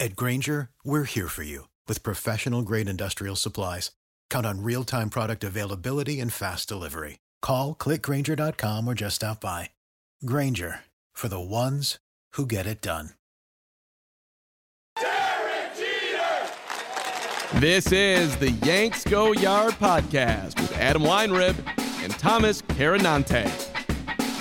[0.00, 3.92] At Grainger, we're here for you with professional grade industrial supplies.
[4.28, 7.20] Count on real time product availability and fast delivery.
[7.40, 9.70] Call clickgranger.com or just stop by.
[10.26, 10.80] Grainger
[11.12, 11.98] for the ones
[12.32, 13.10] who get it done.
[17.54, 21.56] This is the Yanks Go Yard podcast with Adam Weinrib
[22.02, 23.73] and Thomas Carannante.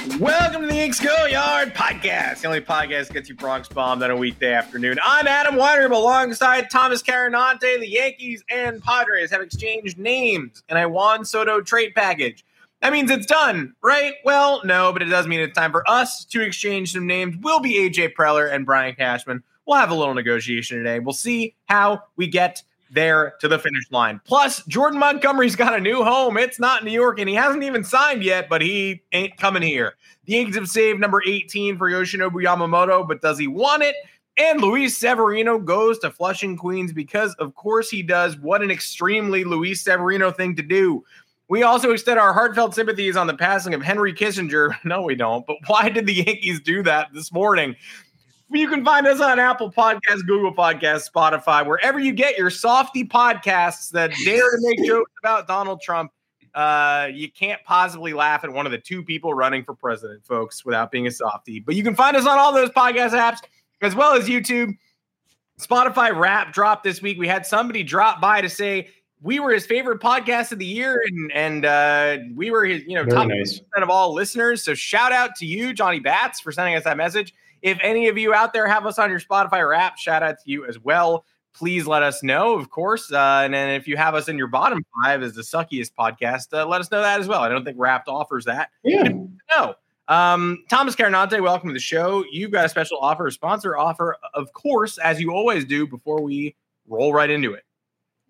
[0.03, 4.03] Welcome to the Yanks Go Yard podcast, the only podcast that gets you Bronx bombed
[4.03, 4.99] on a weekday afternoon.
[5.01, 7.79] I'm Adam Weinrib alongside Thomas Carannante.
[7.79, 12.43] The Yankees and Padres have exchanged names in a Juan Soto trade package.
[12.81, 14.15] That means it's done, right?
[14.25, 17.37] Well, no, but it does mean it's time for us to exchange some names.
[17.41, 19.41] We'll be AJ Preller and Brian Cashman.
[19.65, 20.99] We'll have a little negotiation today.
[20.99, 22.63] We'll see how we get
[22.93, 24.21] there to the finish line.
[24.25, 26.37] Plus, Jordan Montgomery's got a new home.
[26.37, 29.95] It's not New York, and he hasn't even signed yet, but he ain't coming here.
[30.25, 33.95] The Yankees have saved number 18 for Yoshinobu Yamamoto, but does he want it?
[34.37, 38.39] And Luis Severino goes to Flushing, Queens, because of course he does.
[38.39, 41.03] What an extremely Luis Severino thing to do.
[41.49, 44.75] We also extend our heartfelt sympathies on the passing of Henry Kissinger.
[44.85, 45.45] No, we don't.
[45.45, 47.75] But why did the Yankees do that this morning?
[48.51, 53.03] You can find us on Apple Podcasts, Google Podcasts, Spotify, wherever you get your softy
[53.03, 56.11] podcasts that dare to make jokes about Donald Trump.
[56.53, 60.63] Uh, you can't possibly laugh at one of the two people running for president, folks,
[60.63, 61.59] without being a softy.
[61.59, 63.39] But you can find us on all those podcast apps
[63.81, 64.77] as well as YouTube.
[65.59, 67.17] Spotify Wrapped dropped this week.
[67.17, 68.89] We had somebody drop by to say
[69.21, 72.95] we were his favorite podcast of the year, and and uh, we were his, you
[72.95, 73.61] know, Very top nice.
[73.81, 74.61] of all listeners.
[74.61, 77.33] So shout out to you, Johnny Bats, for sending us that message.
[77.63, 80.51] If any of you out there have us on your Spotify Wrapped, shout out to
[80.51, 81.23] you as well.
[81.53, 83.09] Please let us know, of course.
[83.09, 86.47] Uh, and then if you have us in your bottom five as the suckiest podcast,
[86.51, 87.39] uh, let us know that as well.
[87.41, 88.69] I don't think Wrapped offers that.
[88.83, 89.07] Yeah.
[89.49, 89.75] No.
[90.09, 92.25] Um, Thomas Carannante, welcome to the show.
[92.29, 96.21] You've got a special offer, a sponsor offer, of course, as you always do before
[96.21, 96.57] we
[96.89, 97.63] roll right into it.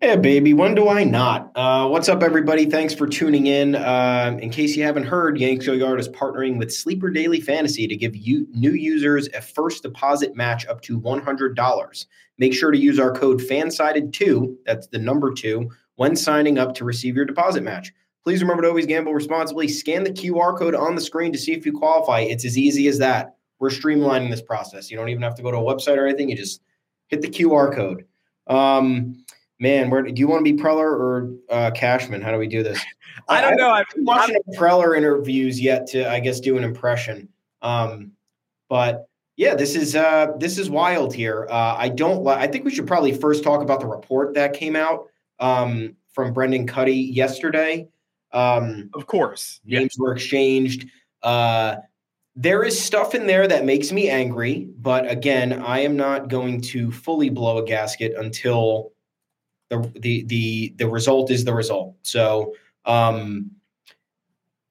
[0.04, 0.52] Yeah, baby.
[0.52, 1.50] When do I not?
[1.54, 2.66] Uh, what's up, everybody?
[2.66, 3.74] Thanks for tuning in.
[3.74, 7.96] Uh, in case you haven't heard, Yanks Yard is partnering with Sleeper Daily Fantasy to
[7.96, 12.06] give you new users a first deposit match up to $100.
[12.36, 16.84] Make sure to use our code FANSIDED2, that's the number two, when signing up to
[16.84, 17.90] receive your deposit match.
[18.24, 19.68] Please remember to always gamble responsibly.
[19.68, 22.20] Scan the QR code on the screen to see if you qualify.
[22.20, 23.36] It's as easy as that.
[23.58, 24.90] We're streamlining this process.
[24.90, 26.28] You don't even have to go to a website or anything.
[26.28, 26.60] You just
[27.08, 28.04] hit the QR code.
[28.46, 29.24] Um,
[29.60, 32.20] man, where do you want to be Preller or uh, Cashman?
[32.20, 32.82] How do we do this?
[33.28, 33.70] I don't know.
[33.70, 37.28] I, I'm watching Preller interviews yet to, I guess, do an impression.
[37.62, 38.12] Um,
[38.68, 41.46] but yeah, this is uh, this is wild here.
[41.50, 42.24] Uh, I don't.
[42.24, 45.08] li- I think we should probably first talk about the report that came out
[45.40, 47.88] um, from Brendan Kuty yesterday.
[48.32, 49.60] Um, of course.
[49.64, 49.80] Yeah.
[49.80, 50.88] names were exchanged.
[51.22, 51.76] Uh,
[52.36, 56.60] there is stuff in there that makes me angry, but again, I am not going
[56.62, 58.92] to fully blow a gasket until
[59.82, 61.94] the the the the result is the result.
[62.02, 62.54] So
[62.84, 63.50] um,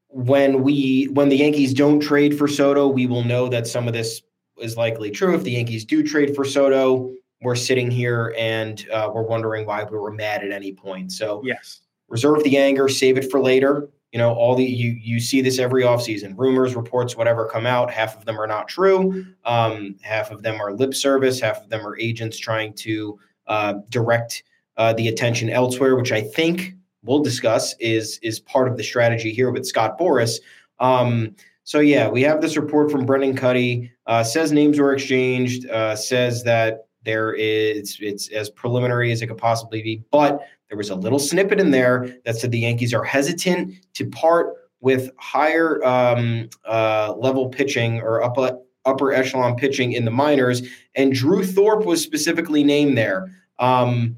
[0.09, 3.93] when we when the Yankees don't trade for Soto, we will know that some of
[3.93, 4.21] this
[4.59, 5.33] is likely true.
[5.35, 7.11] If the Yankees do trade for Soto,
[7.41, 11.11] we're sitting here and uh, we're wondering why we were mad at any point.
[11.11, 11.81] So Yes.
[12.07, 13.89] reserve the anger, save it for later.
[14.11, 16.37] You know, all the you you see this every offseason.
[16.37, 19.25] Rumors, reports, whatever come out, half of them are not true.
[19.43, 23.73] Um, half of them are lip service, half of them are agents trying to uh,
[23.89, 24.43] direct
[24.77, 26.73] uh, the attention elsewhere, which I think
[27.03, 30.39] we'll discuss is is part of the strategy here with Scott Boras.
[30.79, 33.89] Um, so yeah, we have this report from Brendan Kuty.
[34.05, 35.69] Uh, says names were exchanged.
[35.69, 40.39] Uh, says that There is it's as preliminary as it could possibly be, but
[40.69, 44.47] there was a little snippet in there that said the Yankees are hesitant to part
[44.81, 50.61] with higher um, uh, level pitching or upper upper echelon pitching in the minors,
[50.95, 53.31] and Drew Thorpe was specifically named there.
[53.59, 54.17] Um,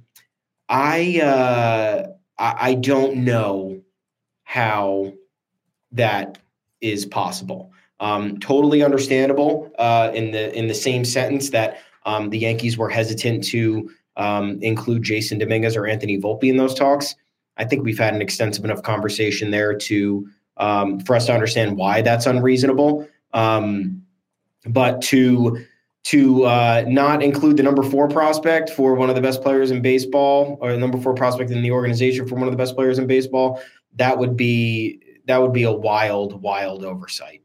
[0.70, 2.08] I, uh,
[2.38, 3.82] I don't know
[4.44, 5.14] how
[5.92, 6.38] that
[6.82, 7.72] is possible.
[8.00, 12.90] Um, totally understandable uh, in the in the same sentence that um, the Yankees were
[12.90, 17.16] hesitant to um, include Jasson Dominguez or Anthony Volpe in those talks.
[17.58, 20.28] I think we've had an extensive enough conversation there to
[20.58, 23.08] um, for us to understand why that's unreasonable.
[23.34, 24.04] Um,
[24.66, 25.66] but to
[26.06, 29.82] to uh, not include the number four prospect for one of the best players in
[29.82, 33.00] baseball, or the number four prospect in the organization for one of the best players
[33.00, 33.62] in baseball,
[33.96, 37.42] that would be that would be a wild, wild oversight.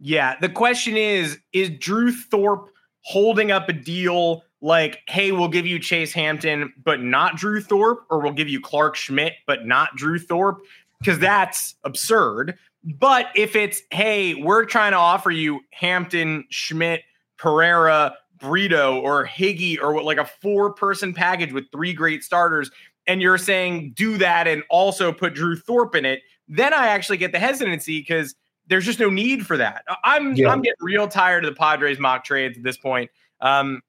[0.00, 0.36] Yeah.
[0.40, 2.70] The question is Is Drew Thorpe
[3.02, 8.06] holding up a deal like, hey, we'll give you Chase Hampton, but not Drew Thorpe,
[8.10, 10.62] or we'll give you Clark Schmidt, but not Drew Thorpe?
[10.98, 12.56] Because that's absurd.
[12.84, 17.02] But if it's, hey, we're trying to offer you Hampton, Schmidt,
[17.42, 22.70] Pereira, Brito, or Higgy, or what, like a four person package with three great starters,
[23.08, 27.16] and you're saying do that and also put Drew Thorpe in it, then I actually
[27.16, 28.36] get the hesitancy because
[28.68, 29.84] there's just no need for that.
[30.04, 30.50] I'm yeah.
[30.50, 33.10] I'm getting real tired of the Padres mock trades at this point.
[33.40, 33.82] Um,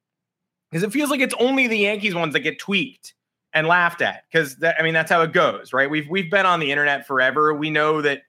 [0.71, 3.13] because it feels like it's only the Yankees ones that get tweaked
[3.53, 4.23] and laughed at.
[4.31, 5.87] Because I mean, that's how it goes, right?
[5.87, 7.53] We've we've been on the internet forever.
[7.53, 8.23] We know that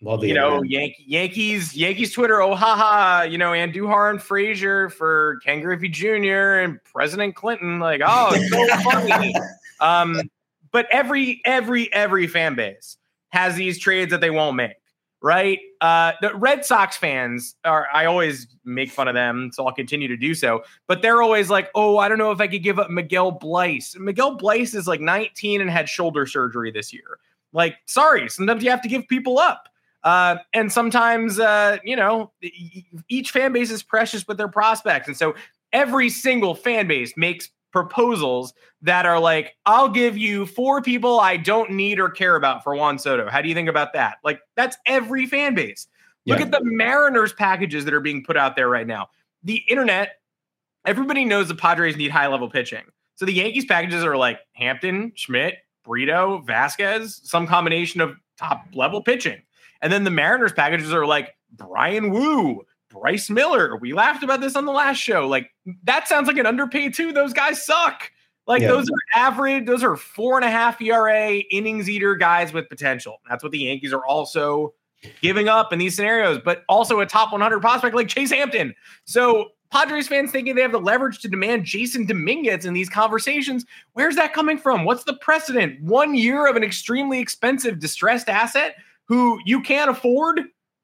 [0.00, 5.40] Love you know, Yankee, Yankees, Yankees Twitter, oh haha, you know, Andujar and Frazier for
[5.44, 6.60] Ken Griffey Jr.
[6.60, 9.34] and President Clinton, like, oh, it's so funny.
[9.80, 10.30] Um,
[10.70, 12.96] but every every every fan base
[13.30, 14.76] has these trades that they won't make
[15.20, 15.58] right?
[15.80, 20.08] Uh, the Red Sox fans are, I always make fun of them, so I'll continue
[20.08, 20.62] to do so.
[20.86, 23.98] But they're always like, oh, I don't know if I could give up Miguel Bleis.
[23.98, 27.18] Miguel Bleis is like 19 and had shoulder surgery this year.
[27.52, 29.68] Like, sorry, sometimes you have to give people up.
[30.04, 32.32] Uh, and sometimes, uh, you know,
[33.08, 35.08] each fan base is precious with their prospects.
[35.08, 35.34] And so
[35.72, 41.36] every single fan base makes proposals that are like, I'll give you four people I
[41.36, 43.28] don't need or care about for Juan Soto.
[43.28, 44.18] How do you think about that?
[44.24, 45.86] Like, that's every fan base.
[46.24, 46.34] Yeah.
[46.34, 49.08] Look at the Mariners packages that are being put out there right now.
[49.42, 50.20] The internet,
[50.86, 52.84] everybody knows the Padres need high level pitching.
[53.16, 59.02] So the Yankees packages are like Hampton, Schmidt, Brito, Vasquez, some combination of top level
[59.02, 59.42] pitching.
[59.80, 63.76] And then the Mariners packages are like Bryan Woo, Bryce Miller.
[63.76, 65.28] We laughed about this on the last show.
[65.28, 65.50] Like
[65.84, 67.12] that sounds like an underpaid too.
[67.12, 68.10] Those guys suck.
[68.46, 68.68] Like yeah.
[68.68, 69.66] those are average.
[69.66, 73.18] Those are four and a half ERA innings eater guys with potential.
[73.28, 74.74] That's what the Yankees are also
[75.20, 76.40] giving up in these scenarios.
[76.42, 78.74] But also a top 100 prospect like Chase Hampton.
[79.04, 83.66] So Padres fans thinking they have the leverage to demand Jasson Dominguez in these conversations.
[83.92, 84.84] Where's that coming from?
[84.84, 85.82] What's the precedent?
[85.82, 88.76] One year of an extremely expensive distressed asset
[89.08, 90.42] who you can't afford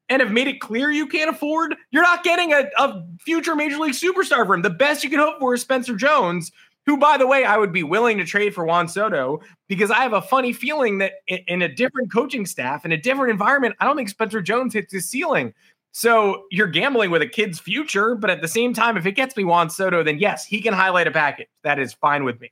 [0.09, 3.77] and have made it clear you can't afford, you're not getting a, a future major
[3.77, 4.61] league superstar for him.
[4.61, 6.51] The best you can hope for is Spencer Jones,
[6.85, 9.99] who, by the way, I would be willing to trade for Juan Soto because I
[9.99, 13.85] have a funny feeling that in a different coaching staff, in a different environment, I
[13.85, 15.53] don't think Spencer Jones hits his ceiling.
[15.91, 19.35] So you're gambling with a kid's future, but at the same time, if it gets
[19.37, 21.47] me Juan Soto, then yes, he can highlight a package.
[21.63, 22.51] That is fine with me.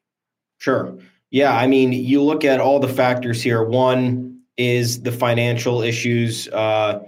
[0.59, 0.97] Sure.
[1.29, 1.55] Yeah.
[1.55, 3.63] I mean, you look at all the factors here.
[3.63, 6.47] One is the financial issues.
[6.49, 6.99] Uh,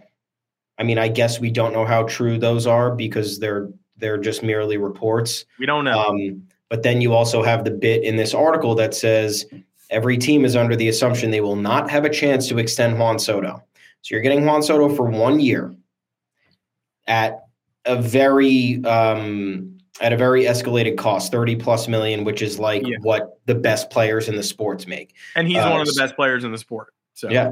[0.77, 4.43] I mean, I guess we don't know how true those are because they're they're just
[4.43, 5.45] merely reports.
[5.59, 5.99] We don't know.
[5.99, 9.45] Um, but then you also have the bit in this article that says
[9.89, 13.19] every team is under the assumption they will not have a chance to extend Juan
[13.19, 13.63] Soto.
[14.01, 15.73] So you're getting Juan Soto for one year
[17.07, 17.45] at
[17.85, 22.97] a very um, at a very escalated cost, 30 plus million, which is like yeah.
[23.01, 25.13] what the best players in the sports make.
[25.35, 26.93] And he's uh, one of the best players in the sport.
[27.15, 27.51] So yeah.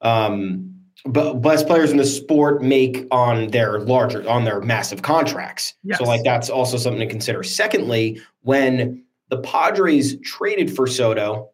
[0.00, 0.68] Um,
[1.04, 5.74] but best players in the sport make on their larger on their massive contracts.
[5.84, 5.98] Yes.
[5.98, 7.42] So like that's also something to consider.
[7.42, 11.50] Secondly, when the Padres traded for Soto,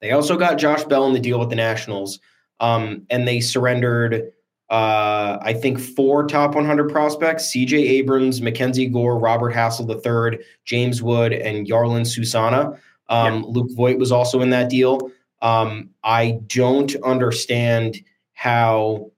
[0.00, 2.18] they also got Josh Bell in the deal with the Nationals,
[2.60, 4.32] um, and they surrendered.
[4.70, 7.76] Uh, I think four top 100 prospects: C.J.
[7.76, 12.80] Abrams, Mackenzie Gore, Robert Hassell III, James Wood, and Jarlin Susana.
[13.10, 15.10] Um, Luke Voit was also in that deal.
[15.42, 19.10] Um, I don't understand how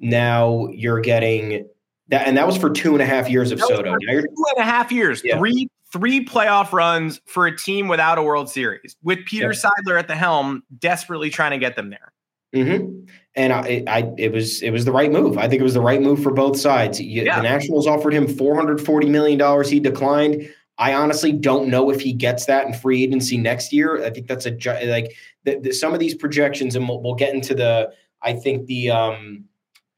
[0.00, 1.68] now you're getting
[2.08, 3.92] that, and that was for two and a half years of Soto.
[3.92, 5.38] Now you're, two and a half years, yeah.
[5.38, 9.70] three three playoff runs for a team without a World Series, with Peter yeah.
[9.86, 12.12] Seidler at the helm, desperately trying to get them there.
[12.54, 13.04] Mm-hmm.
[13.34, 15.36] And I, I, it was, it was the right move.
[15.36, 17.00] I think it was the right move for both sides.
[17.00, 17.36] You, yeah.
[17.36, 19.68] The Nationals offered him four hundred forty million dollars.
[19.68, 20.48] He declined.
[20.78, 24.04] I honestly don't know if he gets that in free agency next year.
[24.04, 24.50] I think that's a
[24.86, 25.14] like
[25.44, 27.92] the, the, some of these projections, and we'll, we'll, get into the
[28.22, 29.44] I think the um,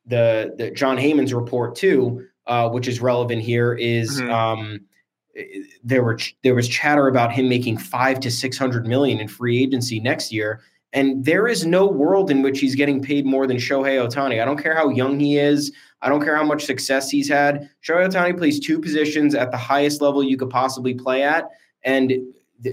[0.07, 4.31] the the Jon Heyman's report too, uh, which is relevant here, is mm-hmm.
[4.31, 4.81] um,
[5.83, 9.63] there were there was chatter about him making five to six hundred million in free
[9.63, 10.61] agency next year.
[10.93, 14.41] And there is no world in which he's getting paid more than Shohei Ohtani.
[14.41, 15.71] I don't care how young he is.
[16.01, 17.69] I don't care how much success he's had.
[17.87, 21.45] Shohei Ohtani plays two positions at the highest level you could possibly play at.
[21.83, 22.13] And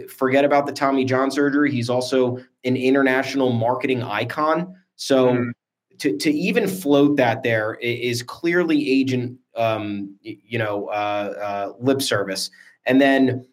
[0.09, 1.71] forget about the Tommy John surgery.
[1.71, 4.73] He's also an international marketing icon.
[4.95, 5.51] So mm.
[5.99, 12.01] to, to even float that there is clearly agent, um, you know, uh, uh, lip
[12.01, 12.49] service.
[12.85, 13.45] And then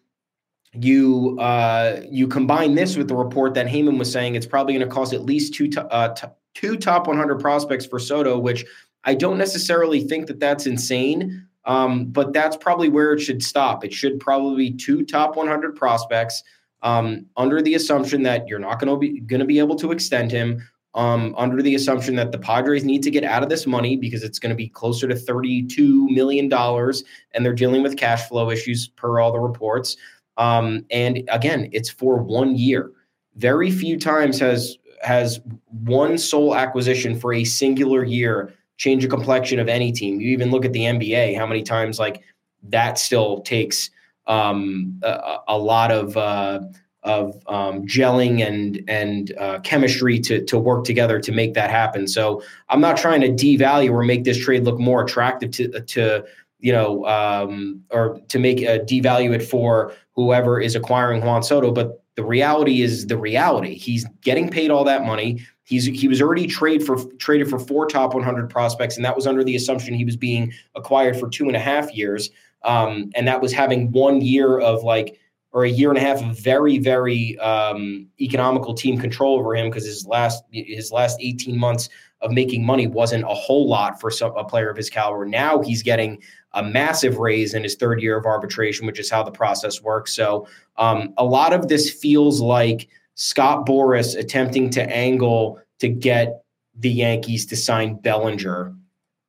[0.73, 4.87] you uh, you combine this with the report that Heyman was saying it's probably going
[4.87, 8.65] to cost at least two to, uh, t- two top 100 prospects for Soto, which
[9.03, 13.85] I don't necessarily think that that's insane, um, but that's probably where it should stop.
[13.85, 16.41] It should probably be two top 100 prospects
[16.81, 19.91] um, under the assumption that you're not going to be going to be able to
[19.91, 20.61] extend him.
[20.95, 24.21] Um, under the assumption that the Padres need to get out of this money because
[24.21, 28.89] it's going to be closer to $32 million and they're dealing with cash flow issues
[28.89, 29.97] per all the reports.
[30.37, 32.91] Um, and again, it's for one year.
[33.35, 35.41] Very few times has has
[35.83, 40.19] one sole acquisition for a singular year change the complexion of any team.
[40.19, 42.23] You even look at the NBA, how many times like
[42.69, 43.89] that still takes
[44.27, 46.61] um, a, a, lot of uh,
[47.03, 52.07] of um, gelling and and uh, chemistry to to work together to make that happen.
[52.07, 56.25] So I'm not trying to devalue or make this trade look more attractive to to
[56.59, 61.71] you know um, or to make a devalue it for whoever is acquiring Juan Soto,
[61.71, 63.75] but the reality is the reality.
[63.75, 65.41] He's getting paid all that money.
[65.63, 69.25] He's he was already trade for traded for four top 100 prospects, and that was
[69.25, 72.29] under the assumption he was being acquired for two and a half years.
[72.63, 75.19] Um, and that was having one year of like
[75.51, 79.69] or a year and a half of very very um, economical team control over him
[79.69, 81.89] because his last his last 18 months
[82.23, 85.25] of making money wasn't a whole lot for some, a player of his caliber.
[85.25, 86.21] Now he's getting
[86.53, 90.13] a massive raise in his third year of arbitration, which is how the process works.
[90.13, 96.43] So um, a lot of this feels like Scott Boras attempting to angle to get
[96.79, 98.73] the Yankees to sign Bellinger,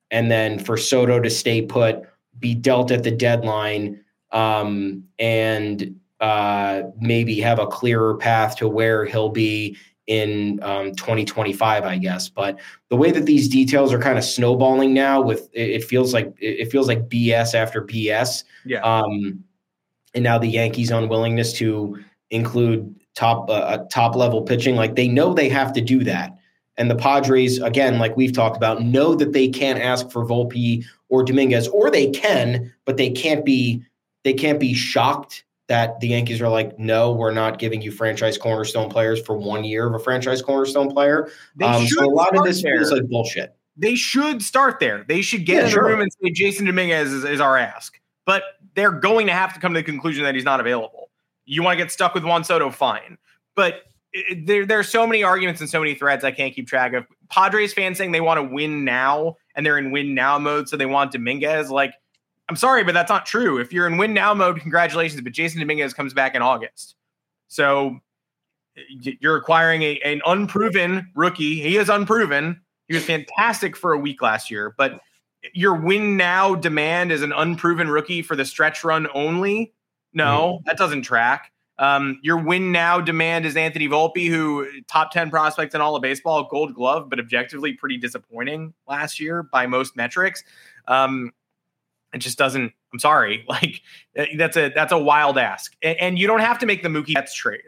[0.09, 2.01] and then for Soto to stay put,
[2.39, 3.99] be dealt at the deadline,
[4.31, 11.83] um, and uh, maybe have a clearer path to where he'll be in um, 2025,
[11.83, 12.29] I guess.
[12.29, 12.59] But
[12.89, 16.71] the way that these details are kind of snowballing now, with it, feels like it
[16.71, 18.43] feels like BS after BS.
[18.65, 18.81] Yeah.
[18.81, 19.43] Um,
[20.13, 25.33] and now the Yankees' unwillingness to include top uh, top level pitching, like they know
[25.33, 26.37] they have to do that.
[26.77, 30.83] And the Padres, again, like we've talked about, know that they can't ask for Volpe
[31.09, 33.81] or Dominguez, or they can, but they can't be
[34.23, 38.37] they can't be shocked that the Yankees are like, no, we're not giving you franchise
[38.37, 41.29] cornerstone players for one year of a franchise cornerstone player.
[41.61, 42.77] Um, so a lot of this there.
[42.77, 43.55] feels like bullshit.
[43.75, 45.03] They should start there.
[45.07, 45.83] They should get yeah, in sure.
[45.83, 47.99] the room and say Jasson Dominguez is, is, our ask.
[48.25, 48.43] But
[48.75, 51.09] they're going to have to come to the conclusion that he's not available.
[51.45, 53.17] You want to get stuck with Juan Soto, fine.
[53.55, 53.81] But
[54.13, 56.93] it, there, there are so many arguments and so many threads I can't keep track
[56.93, 57.05] of.
[57.29, 60.77] Padres fans saying they want to win now and they're in win now mode, so
[60.77, 61.71] they want Dominguez.
[61.71, 61.93] Like–
[62.47, 63.57] I'm sorry, but that's not true.
[63.57, 65.21] If you're in win now mode, congratulations.
[65.21, 66.95] But Jasson Dominguez comes back in August.
[67.47, 67.99] So
[68.75, 71.61] you're acquiring a, an unproven rookie.
[71.61, 72.61] He is unproven.
[72.87, 74.99] He was fantastic for a week last year, but
[75.53, 79.73] your win now demand is an unproven rookie for the stretch run only.
[80.13, 80.63] No, mm-hmm.
[80.65, 81.51] that doesn't track.
[81.77, 86.01] Um, your win now demand is Anthony Volpe, who top 10 prospects in all of
[86.01, 90.43] baseball, gold glove, but objectively pretty disappointing last year by most metrics.
[90.87, 91.31] Um,
[92.15, 92.71] it just doesn't.
[92.93, 93.45] I'm sorry.
[93.55, 93.81] Like
[94.37, 97.13] that's a that's a wild ask, and, and you don't have to make the Mookie
[97.13, 97.61] Betts trade,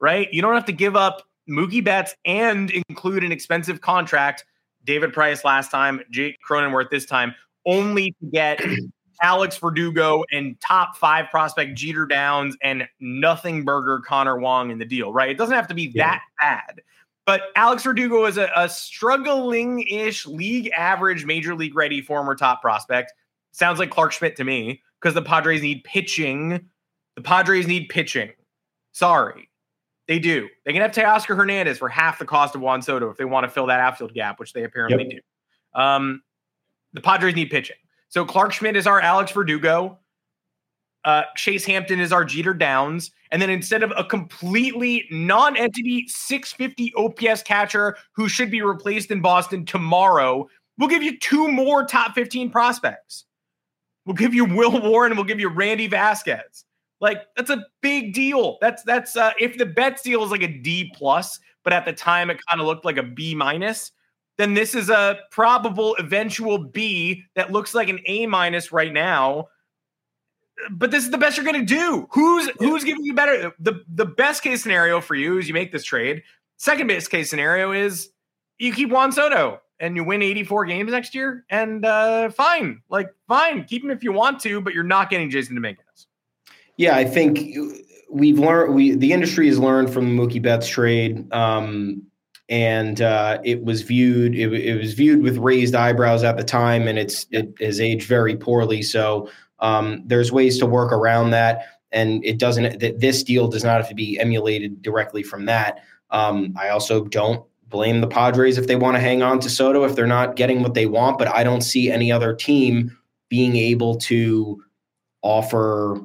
[0.00, 0.28] right?
[0.32, 4.44] You don't have to give up Mookie Betts and include an expensive contract.
[4.84, 8.60] David Price last time, Jake Cronenworth this time, only to get
[9.22, 14.84] Alex Verdugo and top five prospect Jeter Downs and nothing burger Connor Wong in the
[14.84, 15.30] deal, right?
[15.30, 16.18] It doesn't have to be yeah.
[16.18, 16.82] that bad.
[17.24, 22.60] But Alex Verdugo is a, a struggling ish league average, major league ready former top
[22.60, 23.12] prospect.
[23.52, 26.68] Sounds like Clark Schmidt to me because the Padres need pitching.
[27.16, 28.32] The Padres need pitching.
[28.92, 29.48] Sorry.
[30.08, 30.48] They do.
[30.64, 33.44] They can have Teoscar Hernandez for half the cost of Juan Soto if they want
[33.44, 35.22] to fill that outfield gap, which they apparently yep.
[35.74, 35.80] do.
[35.80, 36.22] Um,
[36.92, 37.76] the Padres need pitching.
[38.08, 39.98] So Clark Schmidt is our Alex Verdugo.
[41.04, 43.10] Uh, Chase Hampton is our Jeter Downs.
[43.30, 49.10] And then instead of a completely non entity 650 OPS catcher who should be replaced
[49.10, 53.24] in Boston tomorrow, we'll give you two more top 15 prospects.
[54.06, 55.14] We'll give you Will Warren.
[55.14, 56.64] We'll give you Randy Vasquez.
[57.00, 58.58] Like that's a big deal.
[58.60, 61.92] That's that's uh, if the Betts deal is like a D plus, but at the
[61.92, 63.90] time it kind of looked like a B minus,
[64.38, 69.48] then this is a probable eventual B that looks like an A minus right now.
[70.70, 72.06] But this is the best you're going to do.
[72.12, 73.52] Who's who's giving you better?
[73.58, 76.22] The the best case scenario for you is you make this trade.
[76.58, 78.10] Second best case scenario is
[78.58, 83.10] you keep Juan Soto and you win 84 games next year, and uh, fine, like
[83.26, 86.06] fine, keep him if you want to, but you're not getting Jasson Dominguez.
[86.76, 87.40] Yeah, I think
[88.10, 88.74] we've learned.
[88.74, 92.02] We the industry has learned from the Mookie Betts trade, um,
[92.48, 94.36] and uh, it was viewed.
[94.36, 98.06] It, it, was viewed with raised eyebrows at the time, and it's it has aged
[98.06, 98.82] very poorly.
[98.82, 102.78] So um, there's ways to work around that, and it doesn't.
[102.78, 105.82] That this deal does not have to be emulated directly from that.
[106.10, 109.82] Um, I also don't blame the Padres if they want to hang on to Soto
[109.82, 112.96] if they're not getting what they want, but I don't see any other team
[113.28, 114.62] being able to
[115.22, 116.00] offer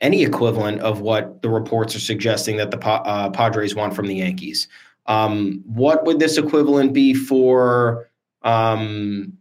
[0.00, 4.14] any equivalent of what the reports are suggesting that the uh, Padres want from the
[4.14, 4.68] Yankees.
[5.06, 8.08] Um, what would this equivalent be for?
[8.42, 9.36] Um,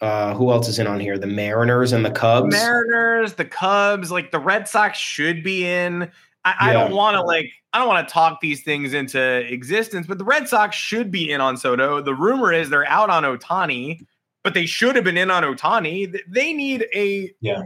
[0.00, 1.18] uh, who else is in on here?
[1.18, 2.54] The Mariners and the Cubs.
[2.54, 6.10] Mariners, the Cubs, like the Red Sox should be in.
[6.44, 6.56] I, yeah.
[6.58, 10.18] I don't want to like I don't want to talk these things into existence, but
[10.18, 12.00] the Red Sox should be in on Soto.
[12.02, 14.04] The rumor is they're out on Ohtani,
[14.42, 16.18] but they should have been in on Ohtani.
[16.28, 17.32] They need a.
[17.40, 17.62] Yeah.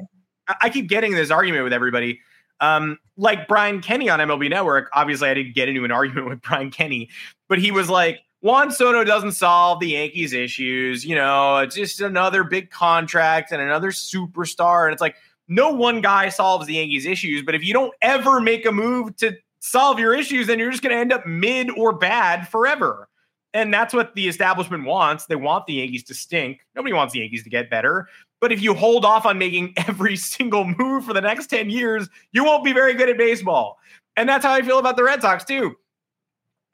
[0.62, 2.21] I keep getting this argument with everybody.
[2.61, 4.90] Um, like Brian Kenny on MLB Network.
[4.92, 7.09] Obviously, I didn't get into an argument with Brian Kenny,
[7.49, 11.04] but he was like, Juan Soto doesn't solve the Yankees' issues.
[11.04, 14.85] You know, it's just another big contract and another superstar.
[14.85, 15.16] And it's like,
[15.48, 19.16] no one guy solves the Yankees' issues, but if you don't ever make a move
[19.16, 23.08] to solve your issues, then you're just going to end up mid or bad forever.
[23.54, 25.26] And that's what the establishment wants.
[25.26, 26.60] They want the Yankees to stink.
[26.74, 28.06] Nobody wants the Yankees to get better.
[28.40, 32.08] But if you hold off on making every single move for the next 10 years,
[32.32, 33.78] you won't be very good at baseball.
[34.16, 35.76] And that's how I feel about the Red Sox, too.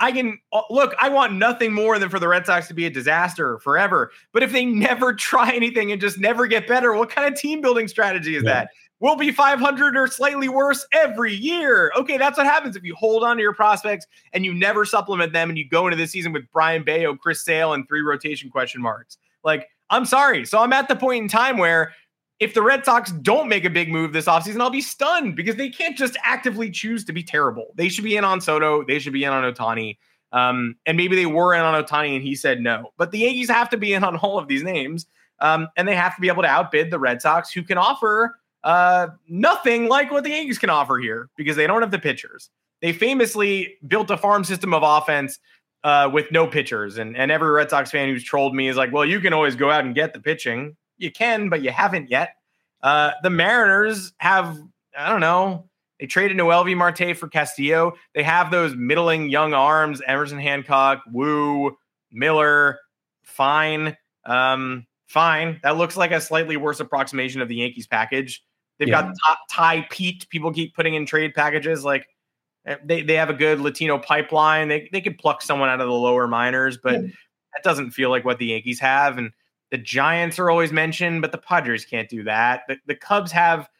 [0.02, 2.86] I can uh, look, I want nothing more than for the Red Sox to be
[2.86, 4.10] a disaster forever.
[4.32, 7.60] But if they never try anything and just never get better, what kind of team
[7.60, 8.52] building strategy is yeah.
[8.52, 8.68] that?
[8.98, 11.92] We'll be 500 or slightly worse every year.
[11.96, 15.32] Okay, that's what happens if you hold on to your prospects and you never supplement
[15.32, 18.50] them and you go into the season with Brayan Bello, Chris Sale, and three rotation
[18.50, 19.18] question marks.
[19.44, 20.46] Like, I'm sorry.
[20.46, 21.92] So I'm at the point in time where
[22.42, 25.54] if the Red Sox don't make a big move this offseason, I'll be stunned because
[25.54, 27.68] they can't just actively choose to be terrible.
[27.76, 28.84] They should be in on Soto.
[28.84, 29.96] They should be in on Ohtani.
[30.32, 32.90] Um, and maybe they were in on Ohtani and he said no.
[32.96, 35.06] But the Yankees have to be in on all of these names.
[35.38, 38.40] Um, and they have to be able to outbid the Red Sox, who can offer
[38.64, 42.50] uh, nothing like what the Yankees can offer here because they don't have the pitchers.
[42.80, 45.38] They famously built a farm system of offense
[45.84, 46.98] uh, with no pitchers.
[46.98, 49.54] And, and every Red Sox fan who's trolled me is like, well, you can always
[49.54, 52.36] go out and get the pitching you can, but you haven't yet.
[52.82, 54.58] Uh, the Mariners have,
[54.96, 55.68] I don't know,
[56.00, 57.92] they traded Noelvi Marte for Castillo.
[58.14, 61.76] They have those middling young arms, Emerson Hancock, Woo,
[62.10, 62.80] Miller,
[63.22, 63.96] fine.
[64.24, 65.60] Um, fine.
[65.62, 68.42] That looks like a slightly worse approximation of the Yankees package.
[68.78, 69.02] They've yeah.
[69.02, 70.28] got top Tai Peete.
[70.28, 71.84] People keep putting in trade packages.
[71.84, 72.08] Like
[72.66, 74.68] eh, they, they have a good Latino pipeline.
[74.68, 77.08] They, they could pluck someone out of the lower minors, but yeah.
[77.54, 79.18] that doesn't feel like what the Yankees have.
[79.18, 79.30] And
[79.72, 82.64] the Giants are always mentioned, but the Padres can't do that.
[82.68, 83.70] The, the Cubs have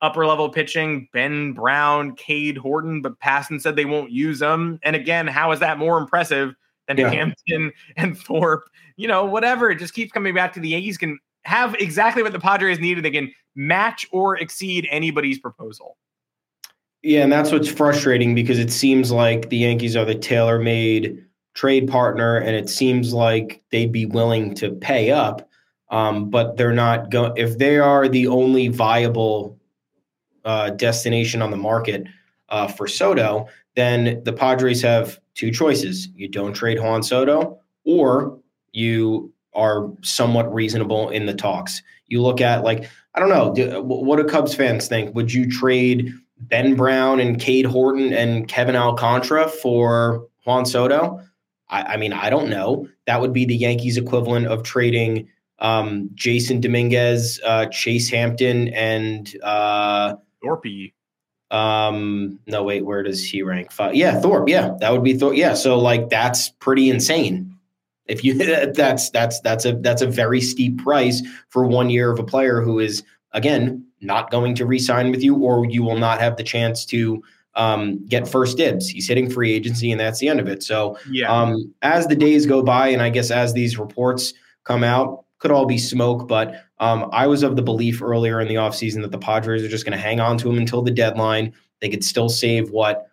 [0.00, 4.80] upper level pitching, Ben Brown, Cade Horton, but Passan said they won't use them.
[4.82, 6.54] And again, how is that more impressive
[6.88, 7.10] than yeah.
[7.10, 8.64] Hampton and Thorpe?
[8.96, 9.70] You know, whatever.
[9.70, 13.04] It just keeps coming back to the Yankees can have exactly what the Padres needed.
[13.04, 15.98] They can match or exceed anybody's proposal.
[17.02, 21.22] Yeah, and that's what's frustrating because it seems like the Yankees are the tailor made
[21.54, 25.48] trade partner, and it seems like they'd be willing to pay up.
[25.90, 27.32] Um, but they're not going.
[27.36, 29.58] If they are the only viable
[30.44, 32.06] uh, destination on the market
[32.48, 38.38] uh, for Soto, then the Padres have two choices: you don't trade Juan Soto, or
[38.72, 41.82] you are somewhat reasonable in the talks.
[42.06, 45.14] You look at like I don't know, do, what do Cubs fans think?
[45.14, 51.20] Would you trade Ben Brown and Cade Horton and Kevin Alcantara for Juan Soto?
[51.72, 52.88] I, I mean, I don't know.
[53.06, 59.34] That would be the Yankees equivalent of trading um, Jasson Dominguez, uh, Chase Hampton, and
[59.42, 60.92] uh, Thorpe.
[61.50, 63.70] Um, no, wait, where does he rank?
[63.70, 63.94] Five.
[63.94, 64.48] Yeah, Thorpe.
[64.48, 65.36] Yeah, that would be Thorpe.
[65.36, 67.56] Yeah, so like that's pretty insane.
[68.06, 68.34] If you
[68.74, 72.60] that's that's that's a that's a very steep price for one year of a player
[72.60, 76.42] who is again not going to re-sign with you, or you will not have the
[76.42, 77.22] chance to
[77.54, 78.88] um, get first dibs.
[78.88, 80.62] He's hitting free agency, and that's the end of it.
[80.62, 81.30] So, yeah.
[81.30, 84.32] um, as the days go by, and I guess as these reports
[84.64, 86.28] come out, could all be smoke.
[86.28, 89.68] But um, I was of the belief earlier in the offseason that the Padres are
[89.68, 91.52] just going to hang on to him until the deadline.
[91.80, 93.06] They could still save what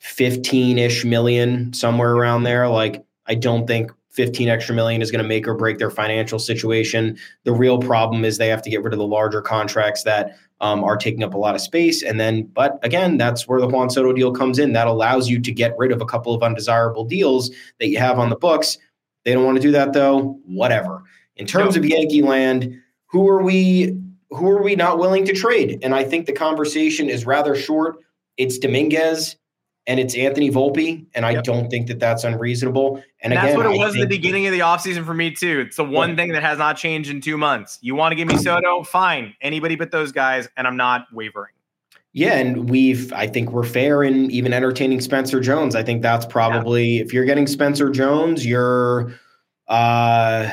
[0.00, 2.68] 15 ish million, somewhere around there.
[2.68, 6.38] Like, I don't think 15 extra million is going to make or break their financial
[6.38, 7.18] situation.
[7.44, 10.82] The real problem is they have to get rid of the larger contracts that um,
[10.84, 12.02] are taking up a lot of space.
[12.02, 14.72] And then, but again, that's where the Juan Soto deal comes in.
[14.72, 18.18] That allows you to get rid of a couple of undesirable deals that you have
[18.18, 18.78] on the books.
[19.24, 20.40] They don't want to do that though.
[20.44, 21.02] Whatever.
[21.36, 23.98] In terms of Yankee land, who are we?
[24.30, 25.78] Who are we not willing to trade?
[25.82, 27.98] And I think the conversation is rather short.
[28.36, 29.36] It's Dominguez
[29.86, 31.44] and it's Anthony Volpe, and I yep.
[31.44, 32.96] don't think that that's unreasonable.
[32.96, 35.04] And, and again, that's what it I was think, at the beginning of the offseason
[35.04, 35.64] for me too.
[35.66, 36.16] It's the one yeah.
[36.16, 37.78] thing that has not changed in two months.
[37.82, 38.82] You want to give me Soto?
[38.82, 39.34] Fine.
[39.40, 41.52] Anybody but those guys, and I'm not wavering.
[42.12, 45.76] Yeah, and we've I think we're fair in even entertaining Spencer Jones.
[45.76, 47.02] I think that's probably yeah.
[47.02, 49.12] if you're getting Spencer Jones, you're
[49.68, 50.50] uh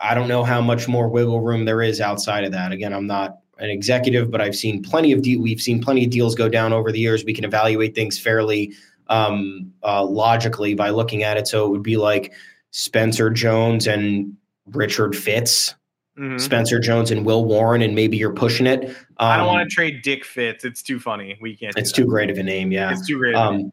[0.00, 2.72] I don't know how much more wiggle room there is outside of that.
[2.72, 6.10] Again, I'm not an executive, but I've seen plenty of de- we've seen plenty of
[6.10, 7.24] deals go down over the years.
[7.24, 8.74] We can evaluate things fairly
[9.08, 11.48] um, uh, logically by looking at it.
[11.48, 12.32] So it would be like
[12.70, 15.74] Spencer Jones and Richard Fitts,
[16.18, 16.38] mm-hmm.
[16.38, 18.84] Spencer Jones and Will Warren, and maybe you're pushing it.
[18.84, 20.64] Um, I don't want to trade Dick Fitts.
[20.64, 21.38] It's too funny.
[21.40, 21.76] We can't.
[21.78, 22.72] It's too great of a name.
[22.72, 23.34] Yeah, it's too great.
[23.34, 23.70] Um,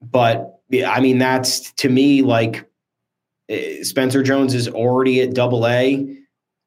[0.00, 2.68] but I mean, that's to me like
[3.48, 6.18] eh, Spencer Jones is already at Double A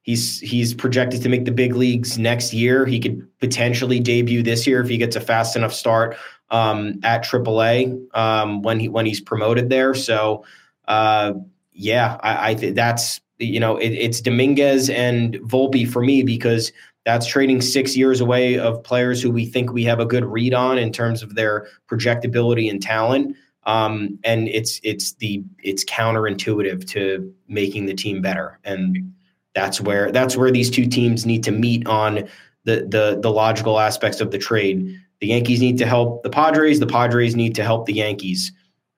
[0.05, 2.85] He's he's projected to make the big leagues next year.
[2.85, 6.15] He could potentially debut this year if he gets a fast enough start
[6.51, 9.95] um, at AAA um, when he when he's promoted there.
[9.95, 10.45] So
[10.87, 11.33] uh,
[11.73, 16.71] yeah, I, I think that's you know it, it's Dominguez and Volpe for me because
[17.03, 20.53] that's trading six years away of players who we think we have a good read
[20.53, 23.35] on in terms of their projectability and talent.
[23.63, 29.14] Um, and it's it's the it's counterintuitive to making the team better and
[29.55, 32.27] that's where that's where these two teams need to meet on
[32.65, 34.99] the the the logical aspects of the trade.
[35.21, 36.79] The Yankees need to help the Padres.
[36.79, 38.51] The Padres need to help the Yankees.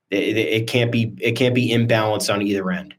[0.10, 2.96] It, it, can't be it can't be imbalanced on either end.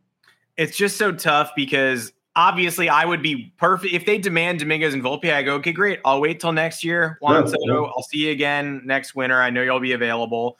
[0.56, 5.02] It's just so tough because obviously I would be perfect if they demand Dominguez and
[5.02, 5.32] Volpe.
[5.32, 6.00] I go, okay, great.
[6.04, 7.18] I'll wait till next year.
[7.20, 7.90] Juan yeah, Soto, yeah.
[7.96, 9.40] I'll see you again next winter.
[9.40, 10.58] I know you'll be available,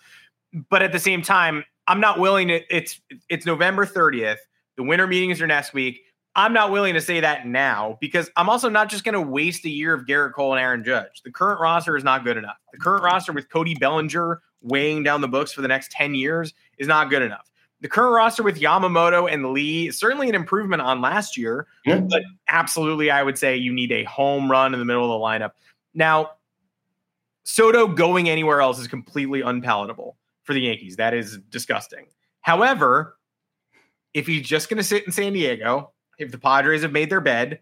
[0.71, 2.61] but at the same time, I'm not willing to.
[2.75, 4.39] It's it's November 30th.
[4.77, 6.01] The winter meetings are next week.
[6.37, 9.65] I'm not willing to say that now because I'm also not just going to waste
[9.65, 11.23] a year of Gerrit Cole and Aaron Judge.
[11.25, 12.57] The current roster is not good enough.
[12.73, 16.55] The current roster with Cody Bellinger weighing down the books for the next 10 years
[16.79, 17.51] is not good enough.
[17.81, 22.01] The current roster with Yamamoto and Lee is certainly an improvement on last year, yeah.
[22.01, 25.25] but absolutely, I would say you need a home run in the middle of the
[25.25, 25.53] lineup.
[25.95, 26.33] Now,
[27.45, 30.97] Soto going anywhere else is completely unpalatable for the Yankees.
[30.97, 32.07] That is disgusting.
[32.41, 33.17] However,
[34.13, 37.21] if he's just going to sit in San Diego, if the Padres have made their
[37.21, 37.61] bed,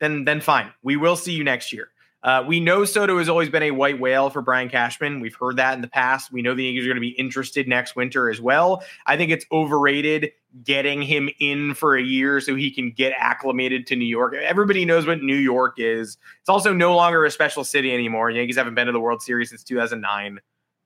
[0.00, 0.72] then then fine.
[0.82, 1.88] We will see you next year.
[2.22, 5.20] Uh, we know Soto has always been a white whale for Brian Cashman.
[5.20, 6.30] We've heard that in the past.
[6.30, 8.82] We know the Yankees are going to be interested next winter as well.
[9.06, 13.86] I think it's overrated getting him in for a year so he can get acclimated
[13.86, 14.34] to New York.
[14.34, 16.18] Everybody knows what New York is.
[16.40, 18.30] It's also no longer a special city anymore.
[18.30, 20.40] Yankees haven't been to the World Series since 2009.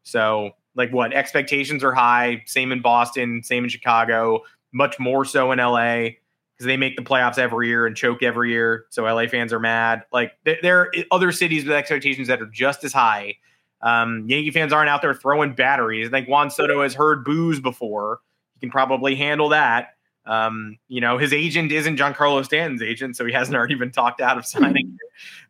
[0.04, 2.42] So, like, what expectations are high?
[2.46, 6.10] Same in Boston, same in Chicago, much more so in LA
[6.56, 8.86] because they make the playoffs every year and choke every year.
[8.90, 10.04] So LA fans are mad.
[10.12, 13.36] Like there, there are other cities with expectations that are just as high.
[13.82, 16.08] Um, Yankee fans aren't out there throwing batteries.
[16.08, 18.20] I think Juan Soto has heard boos before.
[18.54, 19.88] He can probably handle that.
[20.26, 24.20] Um, you know, his agent isn't Giancarlo Stanton's agent, so he hasn't already been talked
[24.20, 24.96] out of signing.